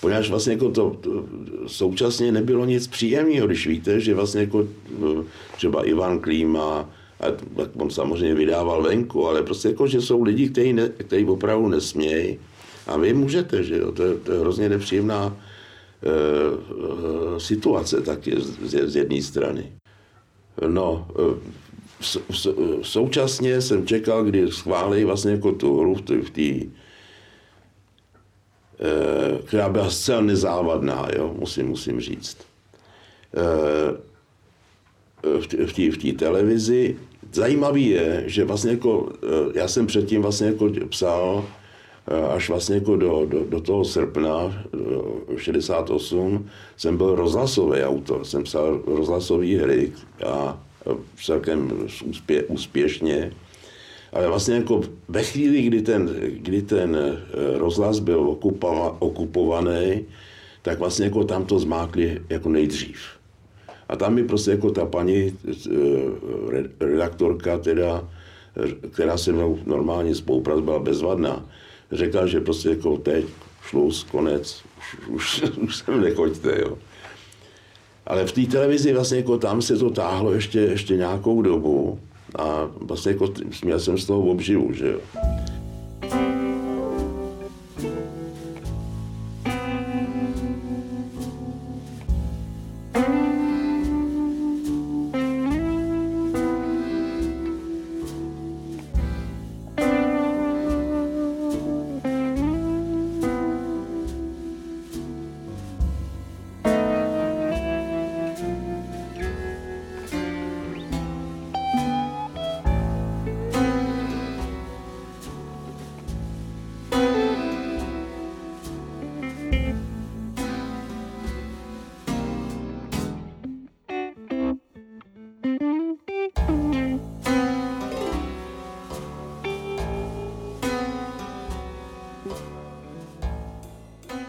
poněvadž 0.00 0.30
vlastně 0.30 0.52
jako 0.52 0.70
to, 0.70 0.96
to 1.00 1.24
současně 1.66 2.32
nebylo 2.32 2.64
nic 2.64 2.86
příjemného, 2.86 3.46
když 3.46 3.66
víte, 3.66 4.00
že 4.00 4.14
vlastně 4.14 4.40
jako 4.40 4.66
no, 4.98 5.24
třeba 5.56 5.86
Ivan 5.86 6.18
Klíma, 6.18 6.90
a 7.20 7.26
tak 7.56 7.70
on 7.76 7.90
samozřejmě 7.90 8.34
vydával 8.34 8.82
venku, 8.82 9.28
ale 9.28 9.42
prostě 9.42 9.68
jako, 9.68 9.86
že 9.86 10.00
jsou 10.00 10.22
lidi, 10.22 10.48
kteří, 10.48 10.72
ne, 10.72 10.88
kteří 10.88 11.24
opravdu 11.24 11.68
nesmějí 11.68 12.38
a 12.86 12.96
vy 12.96 13.14
můžete, 13.14 13.62
že 13.62 13.78
jo, 13.78 13.92
to 13.92 14.02
je, 14.02 14.14
to 14.14 14.32
je 14.32 14.40
hrozně 14.40 14.68
nepříjemná 14.68 15.36
e, 15.36 15.40
situace 17.40 18.00
taky 18.00 18.40
z, 18.40 18.90
z 18.90 18.96
jedné 18.96 19.22
strany. 19.22 19.72
No, 20.68 21.08
e, 21.18 21.20
současně 22.82 23.60
jsem 23.60 23.86
čekal, 23.86 24.24
kdy 24.24 24.52
schválí 24.52 25.04
vlastně 25.04 25.32
jako 25.32 25.52
tu 25.52 25.80
hru 25.80 25.94
v 25.94 26.30
té 26.30 26.66
která 29.44 29.68
byla 29.68 29.90
zcela 29.90 30.20
nezávadná, 30.20 31.08
jo, 31.16 31.34
musím, 31.38 31.68
musím 31.68 32.00
říct. 32.00 32.36
V 35.66 35.96
té 36.02 36.12
televizi. 36.18 36.96
Zajímavý 37.32 37.86
je, 37.86 38.24
že 38.26 38.44
vlastně 38.44 38.70
jako, 38.70 39.12
já 39.54 39.68
jsem 39.68 39.86
předtím 39.86 40.22
vlastně 40.22 40.46
jako 40.46 40.70
psal 40.88 41.44
až 42.34 42.48
vlastně 42.48 42.74
jako 42.74 42.96
do, 42.96 43.26
do, 43.26 43.44
do 43.44 43.60
toho 43.60 43.84
srpna 43.84 44.64
do 44.72 45.22
68 45.36 46.50
jsem 46.76 46.96
byl 46.96 47.14
rozhlasový 47.14 47.82
autor, 47.84 48.24
jsem 48.24 48.42
psal 48.42 48.82
rozhlasové 48.86 49.46
hry 49.46 49.92
a 50.26 50.58
celkem 51.24 51.72
úspě, 52.04 52.42
úspěšně. 52.42 53.32
Ale 54.14 54.28
vlastně 54.28 54.54
jako 54.54 54.80
ve 55.08 55.22
chvíli, 55.22 55.62
kdy 55.62 55.82
ten, 55.82 56.16
kdy 56.28 56.62
ten 56.62 56.96
eh, 56.96 57.58
rozhlas 57.58 57.98
byl 57.98 58.20
okupova, 58.20 59.02
okupovaný, 59.02 60.04
tak 60.62 60.78
vlastně 60.78 61.04
jako 61.04 61.24
tam 61.24 61.44
to 61.44 61.58
zmákli 61.58 62.22
jako 62.30 62.48
nejdřív. 62.48 62.98
A 63.88 63.96
tam 63.96 64.14
mi 64.14 64.24
prostě 64.24 64.50
jako 64.50 64.70
ta 64.70 64.86
paní 64.86 65.38
eh, 65.48 65.70
redaktorka, 66.80 67.58
teda, 67.58 68.08
která 68.90 69.16
se 69.16 69.32
mnou 69.32 69.58
normálně 69.66 70.14
spolupracovala 70.14 70.78
bezvadná, 70.78 71.46
řekla, 71.92 72.26
že 72.26 72.40
prostě 72.40 72.68
jako 72.68 72.96
teď, 72.96 73.24
šluz, 73.62 74.04
konec, 74.04 74.62
už, 75.08 75.42
už, 75.42 75.42
už 75.62 75.76
sem 75.76 76.00
nechoďte, 76.00 76.60
jo. 76.60 76.78
Ale 78.06 78.26
v 78.26 78.32
té 78.32 78.46
televizi 78.46 78.92
vlastně 78.92 79.18
jako 79.18 79.38
tam 79.38 79.62
se 79.62 79.76
to 79.76 79.90
táhlo 79.90 80.32
ještě, 80.32 80.60
ještě 80.60 80.96
nějakou 80.96 81.42
dobu 81.42 81.98
a 82.38 82.70
vlastně 82.80 83.12
jako 83.12 83.28
měl 83.64 83.80
jsem 83.80 83.98
z 83.98 84.06
toho 84.06 84.20
obživu, 84.20 84.72
že 84.72 84.88
jo. 84.88 84.98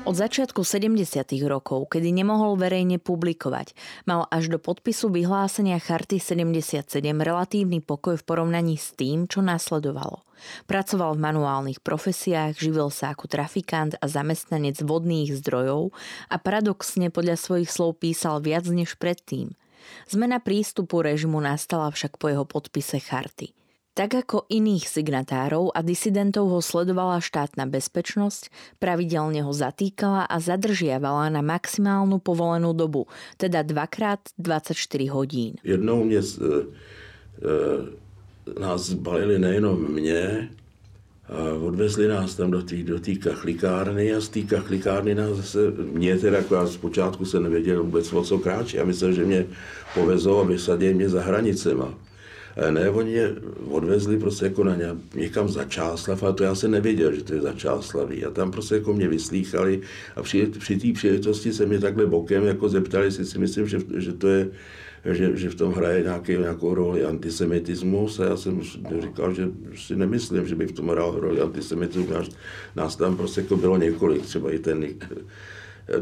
Od 0.06 0.14
začiatku 0.14 0.62
70. 0.62 1.02
rokov, 1.50 1.90
kedy 1.90 2.14
nemohol 2.14 2.62
verejne 2.62 3.02
publikovať, 3.02 3.74
mal 4.06 4.30
až 4.30 4.54
do 4.54 4.62
podpisu 4.62 5.10
vyhlásenia 5.10 5.82
Charty 5.82 6.22
77 6.22 6.86
relatívny 7.02 7.82
pokoj 7.82 8.14
v 8.14 8.22
porovnaní 8.22 8.78
s 8.78 8.94
tým, 8.94 9.26
čo 9.26 9.42
nasledovalo. 9.42 10.22
Pracoval 10.70 11.18
v 11.18 11.26
manuálnych 11.26 11.82
profesiách, 11.82 12.54
živil 12.54 12.94
sa 12.94 13.18
ako 13.18 13.26
trafikant 13.26 13.98
a 13.98 14.06
zamestnanec 14.06 14.78
vodných 14.86 15.34
zdrojov 15.42 15.90
a 16.30 16.38
paradoxne 16.38 17.10
podľa 17.10 17.42
svojich 17.42 17.74
slov 17.74 17.98
písal 17.98 18.46
viac 18.46 18.70
než 18.70 19.02
predtým. 19.02 19.58
Zmena 20.06 20.38
prístupu 20.38 21.02
režimu 21.02 21.42
nastala 21.42 21.90
však 21.90 22.22
po 22.22 22.30
jeho 22.30 22.46
podpise 22.46 23.02
charty– 23.02 23.58
tak 23.96 24.28
ako 24.28 24.44
iných 24.52 24.92
signatárov 24.92 25.72
a 25.72 25.80
disidentov 25.80 26.52
ho 26.52 26.60
sledovala 26.60 27.24
štátna 27.24 27.64
bezpečnosť, 27.64 28.52
pravidelne 28.78 29.40
ho 29.40 29.56
zatýkala 29.56 30.28
a 30.28 30.36
zadržiavala 30.38 31.32
na 31.32 31.40
maximálnu 31.40 32.20
povolenú 32.20 32.76
dobu, 32.76 33.08
teda 33.40 33.64
dvakrát 33.64 34.20
24 34.36 34.76
hodín. 35.08 35.56
Jednou 35.64 36.04
mě, 36.04 36.20
e, 36.20 36.22
e, 36.22 36.24
nás 38.60 38.82
zbalili 38.82 39.40
nejenom 39.40 39.92
mě, 39.92 40.50
A 41.26 41.58
odvezli 41.58 42.08
nás 42.08 42.36
tam 42.36 42.52
do 42.52 42.62
té 42.62 42.84
do 42.84 43.00
kachlikárny 43.20 44.14
a 44.14 44.22
z 44.22 44.30
té 44.30 44.42
kachlikárny 44.42 45.16
nás 45.16 45.38
zase, 45.38 45.60
mě 45.94 46.18
teda 46.18 46.38
jako 46.38 46.68
zpočátku 46.68 47.26
se 47.26 47.40
nevěděl 47.40 47.84
vůbec 47.84 48.14
o 48.14 48.24
co 48.24 48.40
kráčí. 48.40 48.78
Já 48.78 48.86
myslel, 48.86 49.12
že 49.12 49.26
mě 49.26 49.46
povezou 49.94 50.40
a 50.40 50.44
vysadí 50.44 50.94
mě 50.94 51.10
za 51.10 51.22
hranicema. 51.22 51.94
Ne, 52.70 52.90
oni 52.90 53.12
je 53.12 53.36
odvezli 53.68 54.20
prostě 54.20 54.46
jako 54.46 54.64
na 54.64 54.76
ně, 54.76 54.86
někam 55.16 55.50
za 55.50 55.64
Čáslav, 55.64 56.24
ale 56.24 56.34
to 56.34 56.44
já 56.44 56.56
se 56.56 56.68
nevěděl, 56.68 57.16
že 57.16 57.24
to 57.24 57.34
je 57.34 57.42
za 57.42 57.54
Čáslaví. 57.54 58.26
A 58.26 58.32
tam 58.32 58.52
prostě 58.52 58.76
jako 58.76 58.94
mě 58.94 59.08
vyslýchali 59.08 59.82
a 60.16 60.24
při, 60.24 60.46
při 60.46 60.78
té 60.78 60.94
příležitosti 60.94 61.54
se 61.54 61.66
mě 61.66 61.80
takhle 61.80 62.06
bokem 62.06 62.46
jako 62.46 62.70
zeptali, 62.70 63.06
jestli 63.06 63.26
si 63.26 63.40
myslím, 63.40 63.68
že, 63.68 63.80
že 63.98 64.14
to 64.14 64.28
je 64.28 64.50
že, 65.14 65.38
že 65.38 65.50
v 65.50 65.56
tom 65.56 65.74
hraje 65.74 66.04
nějaký, 66.04 66.32
nějakou 66.32 66.76
roli 66.76 67.06
antisemitismus 67.06 68.20
a 68.20 68.26
já 68.26 68.38
jsem 68.38 68.62
říkal, 69.02 69.34
že 69.34 69.50
si 69.76 69.96
nemyslím, 69.96 70.48
že 70.48 70.56
by 70.56 70.66
v 70.66 70.72
tom 70.72 70.90
hrál 70.90 71.20
roli 71.20 71.42
antisemitismus. 71.42 72.10
Nás, 72.10 72.30
nás 72.76 72.96
tam 72.96 73.18
prostě 73.18 73.42
jako 73.42 73.58
bylo 73.58 73.78
několik, 73.78 74.22
třeba 74.22 74.52
i 74.52 74.60
ten... 74.60 74.86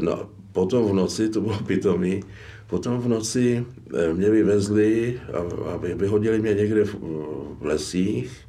No, 0.00 0.30
potom 0.52 0.90
v 0.90 0.94
noci, 0.94 1.28
to 1.28 1.40
bylo 1.40 1.58
pitomý, 1.66 2.22
potom 2.66 3.00
v 3.00 3.08
noci 3.08 3.66
eh, 3.94 4.14
mě 4.14 4.30
vyvezli 4.30 5.20
a, 5.32 5.70
a 5.72 5.76
vyhodili 5.76 6.38
mě 6.40 6.54
někde 6.54 6.84
v, 6.84 6.94
v 6.94 7.64
lesích. 7.64 8.40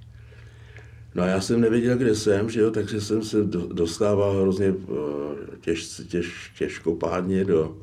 No 1.16 1.24
a 1.24 1.28
já 1.28 1.42
jsem 1.42 1.62
nevěděl, 1.62 1.98
kde 1.98 2.16
jsem, 2.16 2.50
že 2.50 2.62
jo, 2.62 2.72
takže 2.72 3.02
jsem 3.02 3.24
se 3.24 3.44
dostával 3.74 4.42
hrozně 4.42 4.68
eh, 4.68 5.58
těž, 5.62 6.02
těž, 6.08 6.52
těžkopádně 6.58 7.46
do, 7.46 7.78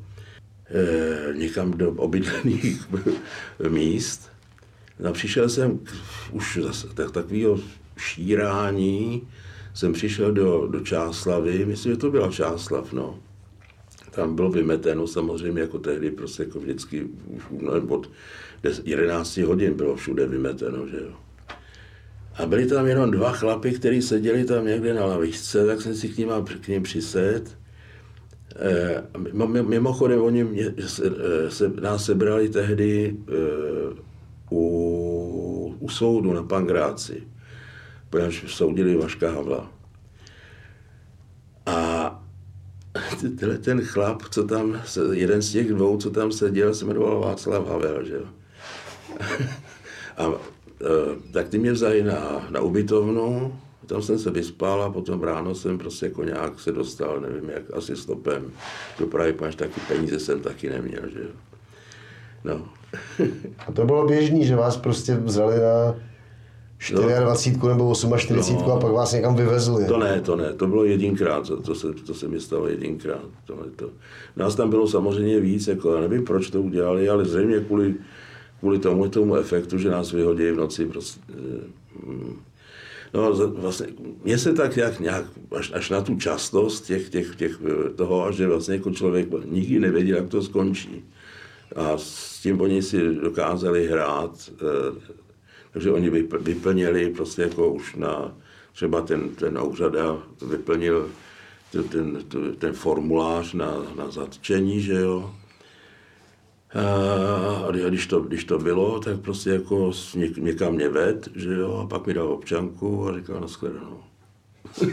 Eh, 0.75 1.33
někam 1.33 1.71
do 1.71 1.91
obydlených 1.91 2.89
míst. 3.69 4.29
No, 4.99 5.13
přišel 5.13 5.49
jsem 5.49 5.79
už 6.31 6.59
zase 6.61 6.87
tak, 6.87 7.11
takového 7.11 7.59
šírání, 7.97 9.27
jsem 9.73 9.93
přišel 9.93 10.31
do, 10.31 10.67
do 10.67 10.79
Čáslavy, 10.79 11.65
myslím, 11.65 11.91
že 11.91 11.97
to 11.97 12.11
byla 12.11 12.31
Čáslav, 12.31 12.93
no. 12.93 13.19
Tam 14.15 14.35
bylo 14.35 14.51
vymeteno 14.51 15.07
samozřejmě 15.07 15.61
jako 15.61 15.79
tehdy, 15.79 16.11
prostě 16.11 16.43
jako 16.43 16.59
vždycky, 16.59 17.07
už 17.27 17.43
od 17.89 18.09
11 18.83 19.37
hodin 19.37 19.73
bylo 19.73 19.95
všude 19.95 20.27
vymeteno, 20.27 20.87
že 20.87 20.97
jo. 20.97 21.13
A 22.35 22.45
byli 22.45 22.65
tam 22.65 22.87
jenom 22.87 23.11
dva 23.11 23.31
chlapy, 23.31 23.71
kteří 23.71 24.01
seděli 24.01 24.45
tam 24.45 24.65
někde 24.65 24.93
na 24.93 25.05
lavičce, 25.05 25.65
tak 25.65 25.81
jsem 25.81 25.95
si 25.95 26.09
k 26.09 26.17
ním, 26.17 26.29
k 26.61 26.67
ním 26.67 26.83
přised 26.83 27.57
Eh, 28.55 29.03
mimochodem, 29.61 30.21
oni 30.21 30.43
mě, 30.43 30.73
se, 30.87 31.03
eh, 31.05 31.51
se, 31.51 31.69
nás 31.81 32.05
sebrali 32.05 32.49
tehdy 32.49 33.15
eh, 33.29 34.01
u, 34.51 35.75
u 35.79 35.89
soudu 35.89 36.33
na 36.33 36.43
Pangráci, 36.43 37.23
protože 38.09 38.47
soudili 38.47 38.95
Vaška 38.95 39.31
Havla. 39.31 39.71
A 41.65 42.23
tenhle 43.29 43.57
ten 43.57 43.81
chlap, 43.81 44.21
co 44.29 44.43
tam, 44.43 44.81
jeden 45.11 45.41
z 45.41 45.51
těch 45.51 45.69
dvou, 45.69 45.97
co 45.97 46.09
tam 46.09 46.31
seděl, 46.31 46.73
se 46.73 46.85
jmenoval 46.85 47.19
Václav 47.19 47.67
Havel, 47.67 48.05
že 48.05 48.13
jo. 48.13 48.25
A 50.17 50.31
tak 51.31 51.49
ty 51.49 51.59
mě 51.59 51.71
vzali 51.71 52.03
na, 52.03 52.47
na 52.49 52.61
ubytovnu, 52.61 53.59
tam 53.85 54.01
jsem 54.01 54.19
se 54.19 54.31
vyspal 54.31 54.83
a 54.83 54.89
potom 54.89 55.23
ráno 55.23 55.55
jsem 55.55 55.77
prostě 55.77 56.05
jako 56.05 56.23
nějak 56.23 56.59
se 56.59 56.71
dostal, 56.71 57.21
nevím 57.21 57.49
jak, 57.49 57.63
asi 57.73 57.95
stopem 57.95 58.51
do 58.99 59.07
Prahy, 59.07 59.33
protože 59.33 59.57
taky 59.57 59.81
peníze 59.87 60.19
jsem 60.19 60.39
taky 60.39 60.69
neměl, 60.69 61.01
že 61.13 61.19
jo. 61.19 61.29
No. 62.43 62.67
a 63.67 63.71
to 63.71 63.85
bylo 63.85 64.07
běžný, 64.07 64.45
že 64.45 64.55
vás 64.55 64.77
prostě 64.77 65.15
vzali 65.15 65.55
na 65.59 65.95
24 66.91 67.57
no, 67.63 67.69
nebo 67.69 67.95
48 68.17 68.55
no, 68.67 68.73
a 68.73 68.79
pak 68.79 68.91
vás 68.91 69.13
někam 69.13 69.35
vyvezli. 69.35 69.85
To 69.85 69.97
ne, 69.97 70.21
to 70.21 70.35
ne, 70.35 70.53
to 70.53 70.67
bylo 70.67 70.83
jedinkrát, 70.83 71.47
to, 71.47 71.61
to, 71.61 71.75
se, 71.75 71.93
to 71.93 72.13
se 72.13 72.27
mi 72.27 72.39
stalo 72.39 72.67
jedinkrát. 72.67 73.25
Tohle 73.45 73.65
to. 73.75 73.89
Nás 74.35 74.55
tam 74.55 74.69
bylo 74.69 74.87
samozřejmě 74.87 75.39
víc, 75.39 75.67
jako 75.67 75.95
já 75.95 76.01
nevím, 76.01 76.25
proč 76.25 76.49
to 76.49 76.61
udělali, 76.61 77.09
ale 77.09 77.25
zřejmě 77.25 77.59
kvůli, 77.59 77.95
kvůli 78.59 78.79
tomu, 78.79 79.09
tomu 79.09 79.35
efektu, 79.35 79.77
že 79.77 79.89
nás 79.89 80.11
vyhodí 80.11 80.51
v 80.51 80.55
noci 80.55 80.85
prostě, 80.85 81.21
mm, 82.05 82.39
No 83.13 83.33
vlastně, 83.47 83.87
mně 84.23 84.37
se 84.37 84.53
tak 84.53 84.77
jak 84.77 84.99
nějak, 84.99 85.25
až, 85.57 85.71
až 85.75 85.89
na 85.89 86.01
tu 86.01 86.15
častost 86.15 86.85
těch, 86.85 87.09
těch, 87.09 87.35
těch, 87.35 87.59
toho, 87.95 88.31
že 88.31 88.47
vlastně 88.47 88.75
jako 88.75 88.91
člověk 88.91 89.27
nikdy 89.45 89.79
nevěděl, 89.79 90.17
jak 90.17 90.29
to 90.29 90.41
skončí. 90.41 91.05
A 91.75 91.97
s 91.97 92.39
tím 92.41 92.61
oni 92.61 92.81
si 92.81 93.15
dokázali 93.15 93.87
hrát, 93.87 94.51
eh, 94.51 95.13
takže 95.73 95.91
oni 95.91 96.09
vyplnili 96.39 97.09
prostě 97.09 97.41
jako 97.41 97.73
už 97.73 97.95
na, 97.95 98.33
třeba 98.73 99.01
ten, 99.01 99.29
ten 99.29 99.59
úřad 99.59 99.93
vyplnil 100.47 101.09
ten, 101.71 101.83
ten, 102.27 102.55
ten 102.55 102.73
formulář 102.73 103.53
na, 103.53 103.71
na 103.95 104.11
zatčení, 104.11 104.81
že 104.81 104.93
jo, 104.93 105.33
a 107.67 107.71
když 107.89 108.07
to, 108.07 108.19
když 108.19 108.43
to 108.43 108.59
bylo, 108.59 108.99
tak 108.99 109.19
prostě 109.19 109.49
jako 109.49 109.91
něk, 110.15 110.37
někam 110.37 110.73
mě 110.73 110.89
ved, 110.89 111.29
že 111.35 111.53
jo, 111.53 111.73
a 111.73 111.87
pak 111.87 112.07
mi 112.07 112.13
dal 112.13 112.27
občanku 112.27 113.07
a 113.07 113.17
říkal 113.17 113.39
nashledanou. 113.39 113.99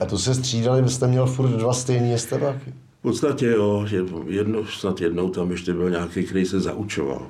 a 0.00 0.06
to 0.06 0.18
se 0.18 0.34
střídali, 0.34 0.82
vy 0.82 0.88
jste 0.88 1.06
měl 1.06 1.26
furt 1.26 1.48
dva 1.48 1.72
stejný 1.72 2.14
estebáky? 2.14 2.74
V 3.06 3.08
podstatě 3.08 3.46
jo, 3.46 3.84
že 3.86 4.04
jedno, 4.26 4.66
snad 4.66 5.00
jednou 5.00 5.30
tam 5.30 5.50
ještě 5.50 5.74
byl 5.74 5.90
nějaký, 5.90 6.24
který 6.24 6.46
se 6.46 6.60
zaučoval. 6.60 7.26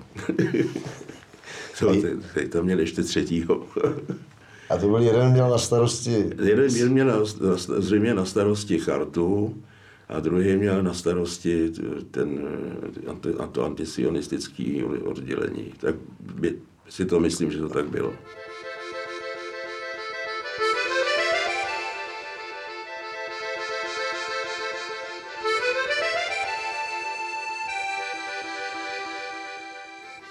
Co, 1.74 1.94
teď 2.34 2.50
tam 2.50 2.64
měl 2.64 2.78
ještě 2.78 3.02
třetího. 3.02 3.66
a 4.70 4.76
to 4.76 4.88
byl 4.88 5.02
jeden 5.02 5.32
měl 5.32 5.50
na 5.50 5.58
starosti... 5.58 6.30
Jeden, 6.42 6.70
jeden 6.70 6.92
měl 6.92 7.06
na, 7.06 7.18
zřejmě 7.78 8.14
na 8.14 8.24
starosti 8.24 8.78
chartu, 8.78 9.62
a 10.08 10.20
druhý 10.20 10.56
měl 10.56 10.82
na 10.82 10.94
starosti 10.94 11.72
ten, 12.10 12.40
to 13.52 13.64
antisionistický 13.64 14.84
oddělení. 14.84 15.72
Tak 15.80 15.94
by, 16.20 16.58
si 16.88 17.04
to 17.04 17.20
myslím, 17.20 17.50
že 17.50 17.58
to 17.58 17.68
tak 17.68 17.88
bylo. 17.88 18.12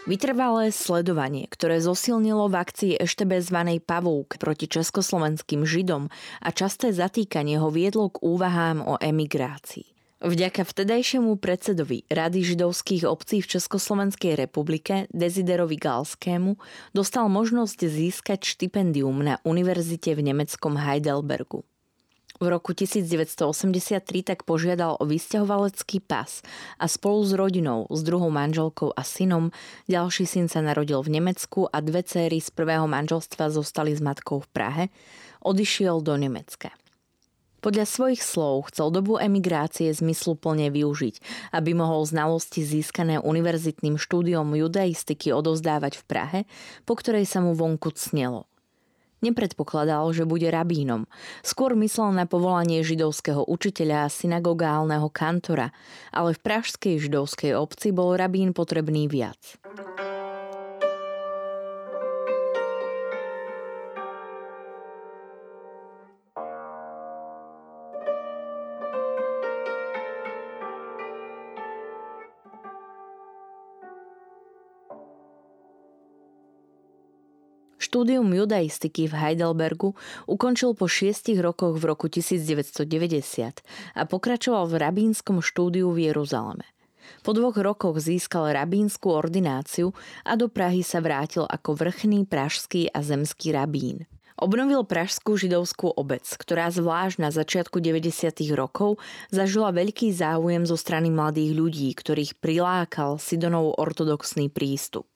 Vytrvalé 0.06 0.70
sledovanie, 0.70 1.50
ktoré 1.50 1.82
zosilnilo 1.82 2.46
v 2.46 2.62
akcii 2.62 2.94
ešte 3.02 3.26
zvanej 3.26 3.82
Pavúk 3.82 4.38
proti 4.38 4.70
československým 4.70 5.66
židom 5.66 6.14
a 6.46 6.54
časté 6.54 6.94
zatýkanie 6.94 7.58
ho 7.58 7.74
viedlo 7.74 8.14
k 8.14 8.22
úvahám 8.22 8.86
o 8.86 9.02
emigrácii. 9.02 9.90
Vďaka 10.22 10.62
vtedajšiemu 10.62 11.42
predsedovi 11.42 12.06
Rady 12.06 12.54
židovských 12.54 13.10
obcí 13.10 13.42
v 13.42 13.58
Československej 13.58 14.38
republike 14.38 15.10
Desiderovi 15.10 15.82
Galskému 15.82 16.54
dostal 16.94 17.26
možnosť 17.26 17.90
získať 17.90 18.46
štipendium 18.46 19.26
na 19.26 19.42
univerzite 19.42 20.14
v 20.14 20.22
nemeckom 20.22 20.78
Heidelbergu. 20.78 21.66
V 22.36 22.52
roku 22.52 22.76
1983 22.76 24.04
tak 24.28 24.44
požiadal 24.44 25.00
o 25.00 25.08
vysťahovalecký 25.08 26.04
pas 26.04 26.44
a 26.76 26.86
spolu 26.92 27.24
s 27.24 27.32
rodinou, 27.32 27.88
s 27.88 28.04
druhou 28.04 28.28
manželkou 28.28 28.92
a 28.92 29.08
synom, 29.08 29.56
ďalší 29.88 30.28
syn 30.28 30.52
sa 30.52 30.60
narodil 30.60 31.00
v 31.00 31.16
Nemecku 31.16 31.72
a 31.72 31.80
dve 31.80 32.04
céry 32.04 32.44
z 32.44 32.52
prvého 32.52 32.92
manželstva 32.92 33.48
zostali 33.56 33.96
s 33.96 34.04
matkou 34.04 34.44
v 34.44 34.52
Prahe, 34.52 34.84
odišiel 35.48 36.04
do 36.04 36.20
Nemecka. 36.20 36.76
Podľa 37.64 37.88
svojich 37.88 38.22
slov 38.22 38.70
chcel 38.70 38.92
dobu 38.92 39.16
emigrácie 39.16 39.90
zmysluplne 39.96 40.70
využiť, 40.70 41.16
aby 41.56 41.72
mohol 41.72 42.04
znalosti 42.04 42.62
získané 42.62 43.18
univerzitným 43.24 43.96
štúdiom 43.96 44.60
judaistiky 44.60 45.32
odovzdávať 45.32 45.98
v 45.98 46.04
Prahe, 46.04 46.40
po 46.84 47.00
ktorej 47.00 47.26
sa 47.26 47.40
mu 47.40 47.56
vonku 47.56 47.96
cnelo– 47.96 48.46
Nepredpokladal, 49.26 50.06
že 50.14 50.30
bude 50.30 50.46
rabínom. 50.46 51.10
Skôr 51.42 51.74
myslel 51.74 52.14
na 52.14 52.30
povolanie 52.30 52.86
židovského 52.86 53.42
učiteľa 53.42 54.06
a 54.06 54.14
synagogálneho 54.14 55.10
kantora, 55.10 55.74
ale 56.14 56.38
v 56.38 56.44
pražskej 56.46 57.02
židovskej 57.02 57.58
obci 57.58 57.90
bol 57.90 58.14
rabín 58.14 58.54
potrebný 58.54 59.10
viac. 59.10 59.58
Štúdium 77.96 78.28
judaistiky 78.28 79.08
v 79.08 79.16
Heidelbergu 79.16 79.96
ukončil 80.28 80.76
po 80.76 80.84
šiestich 80.84 81.40
rokoch 81.40 81.80
v 81.80 81.96
roku 81.96 82.12
1990 82.12 82.84
a 83.96 84.02
pokračoval 84.04 84.68
v 84.68 84.84
rabínskom 84.84 85.40
štúdiu 85.40 85.96
v 85.96 86.12
Jeruzaleme. 86.12 86.68
Po 87.24 87.32
dvoch 87.32 87.56
rokoch 87.56 87.96
získal 88.04 88.52
rabínsku 88.52 89.08
ordináciu 89.08 89.96
a 90.28 90.36
do 90.36 90.52
Prahy 90.52 90.84
sa 90.84 91.00
vrátil 91.00 91.48
ako 91.48 91.72
vrchný 91.72 92.28
pražský 92.28 92.92
a 92.92 93.00
zemský 93.00 93.56
rabín. 93.56 94.04
Obnovil 94.36 94.84
pražskú 94.84 95.40
židovskú 95.40 95.96
obec, 95.96 96.28
ktorá 96.28 96.68
zvlášť 96.76 97.24
na 97.24 97.32
začiatku 97.32 97.80
90. 97.80 98.12
rokov 98.60 99.00
zažila 99.32 99.72
veľký 99.72 100.12
záujem 100.12 100.68
zo 100.68 100.76
strany 100.76 101.08
mladých 101.16 101.56
ľudí, 101.56 101.96
ktorých 101.96 102.44
prilákal 102.44 103.24
Sidonov 103.24 103.80
ortodoxný 103.80 104.52
prístup. 104.52 105.08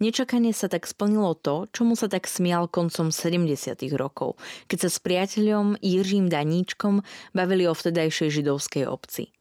Nečakane 0.00 0.54
sa 0.54 0.70
tak 0.70 0.86
splnilo 0.86 1.34
to, 1.38 1.66
čomu 1.74 1.98
sa 1.98 2.08
tak 2.08 2.30
smial 2.30 2.70
koncom 2.70 3.12
70. 3.12 3.78
rokov, 3.98 4.38
keď 4.70 4.78
sa 4.86 4.90
s 4.90 4.98
priateľom 5.02 5.78
Jiřím 5.82 6.28
Daníčkom 6.28 7.02
bavili 7.34 7.68
o 7.68 7.74
vtedajšej 7.74 8.42
židovskej 8.42 8.84
obci 8.88 9.32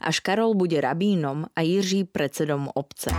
až 0.00 0.20
Karol 0.20 0.54
bude 0.54 0.80
rabínom 0.80 1.46
a 1.56 1.60
Jiří 1.60 2.04
predsedom 2.04 2.68
obce. 2.74 3.10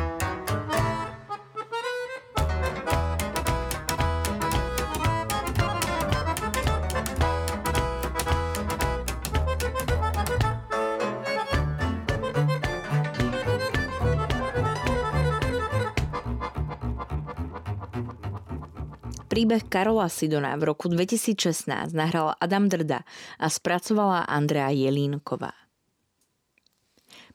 Príbeh 19.38 19.70
Karola 19.70 20.10
Sidona 20.10 20.58
v 20.58 20.74
roku 20.74 20.90
2016 20.90 21.94
nahral 21.94 22.34
Adam 22.42 22.66
Drda 22.66 23.06
a 23.38 23.54
spracovala 23.54 24.26
Andrea 24.26 24.74
Jelínková. 24.74 25.54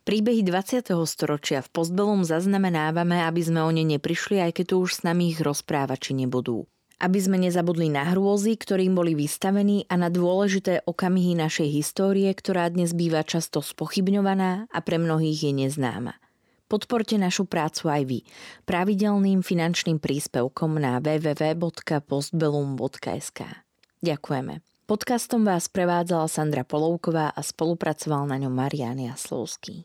Príbehy 0.03 0.42
20. 0.42 0.82
storočia 1.07 1.62
v 1.62 1.70
Postbelum 1.70 2.26
zaznamenávame, 2.26 3.22
aby 3.22 3.46
sme 3.46 3.62
o 3.62 3.70
ne 3.70 3.86
neprišli, 3.86 4.42
aj 4.42 4.50
keď 4.50 4.64
tu 4.74 4.76
už 4.82 4.90
s 4.98 5.00
nami 5.07 5.30
ich 5.30 5.38
rozprávači 5.38 6.18
nebudú. 6.18 6.66
Aby 6.98 7.22
sme 7.22 7.38
nezabudli 7.38 7.86
na 7.86 8.11
hrôzy, 8.11 8.59
ktorým 8.59 8.98
boli 8.98 9.14
vystavení 9.14 9.86
a 9.86 9.94
na 9.94 10.11
dôležité 10.11 10.82
okamihy 10.82 11.38
našej 11.38 11.70
histórie, 11.70 12.34
ktorá 12.34 12.66
dnes 12.66 12.98
býva 12.98 13.22
často 13.22 13.62
spochybňovaná 13.62 14.66
a 14.74 14.78
pre 14.82 14.98
mnohých 14.98 15.46
je 15.46 15.53
neznáma. 15.55 16.18
Podporte 16.72 17.20
našu 17.20 17.44
prácu 17.44 17.92
aj 17.92 18.02
vy 18.08 18.24
pravidelným 18.64 19.44
finančným 19.44 20.00
príspevkom 20.00 20.80
na 20.80 21.04
www.postbelum.sk. 21.04 23.40
Ďakujeme. 24.00 24.64
Podcastom 24.88 25.44
vás 25.44 25.68
prevádzala 25.68 26.32
Sandra 26.32 26.64
Polovková 26.64 27.28
a 27.28 27.44
spolupracoval 27.44 28.24
na 28.24 28.40
ňom 28.40 28.56
Marian 28.56 28.96
Jaslovský. 28.96 29.84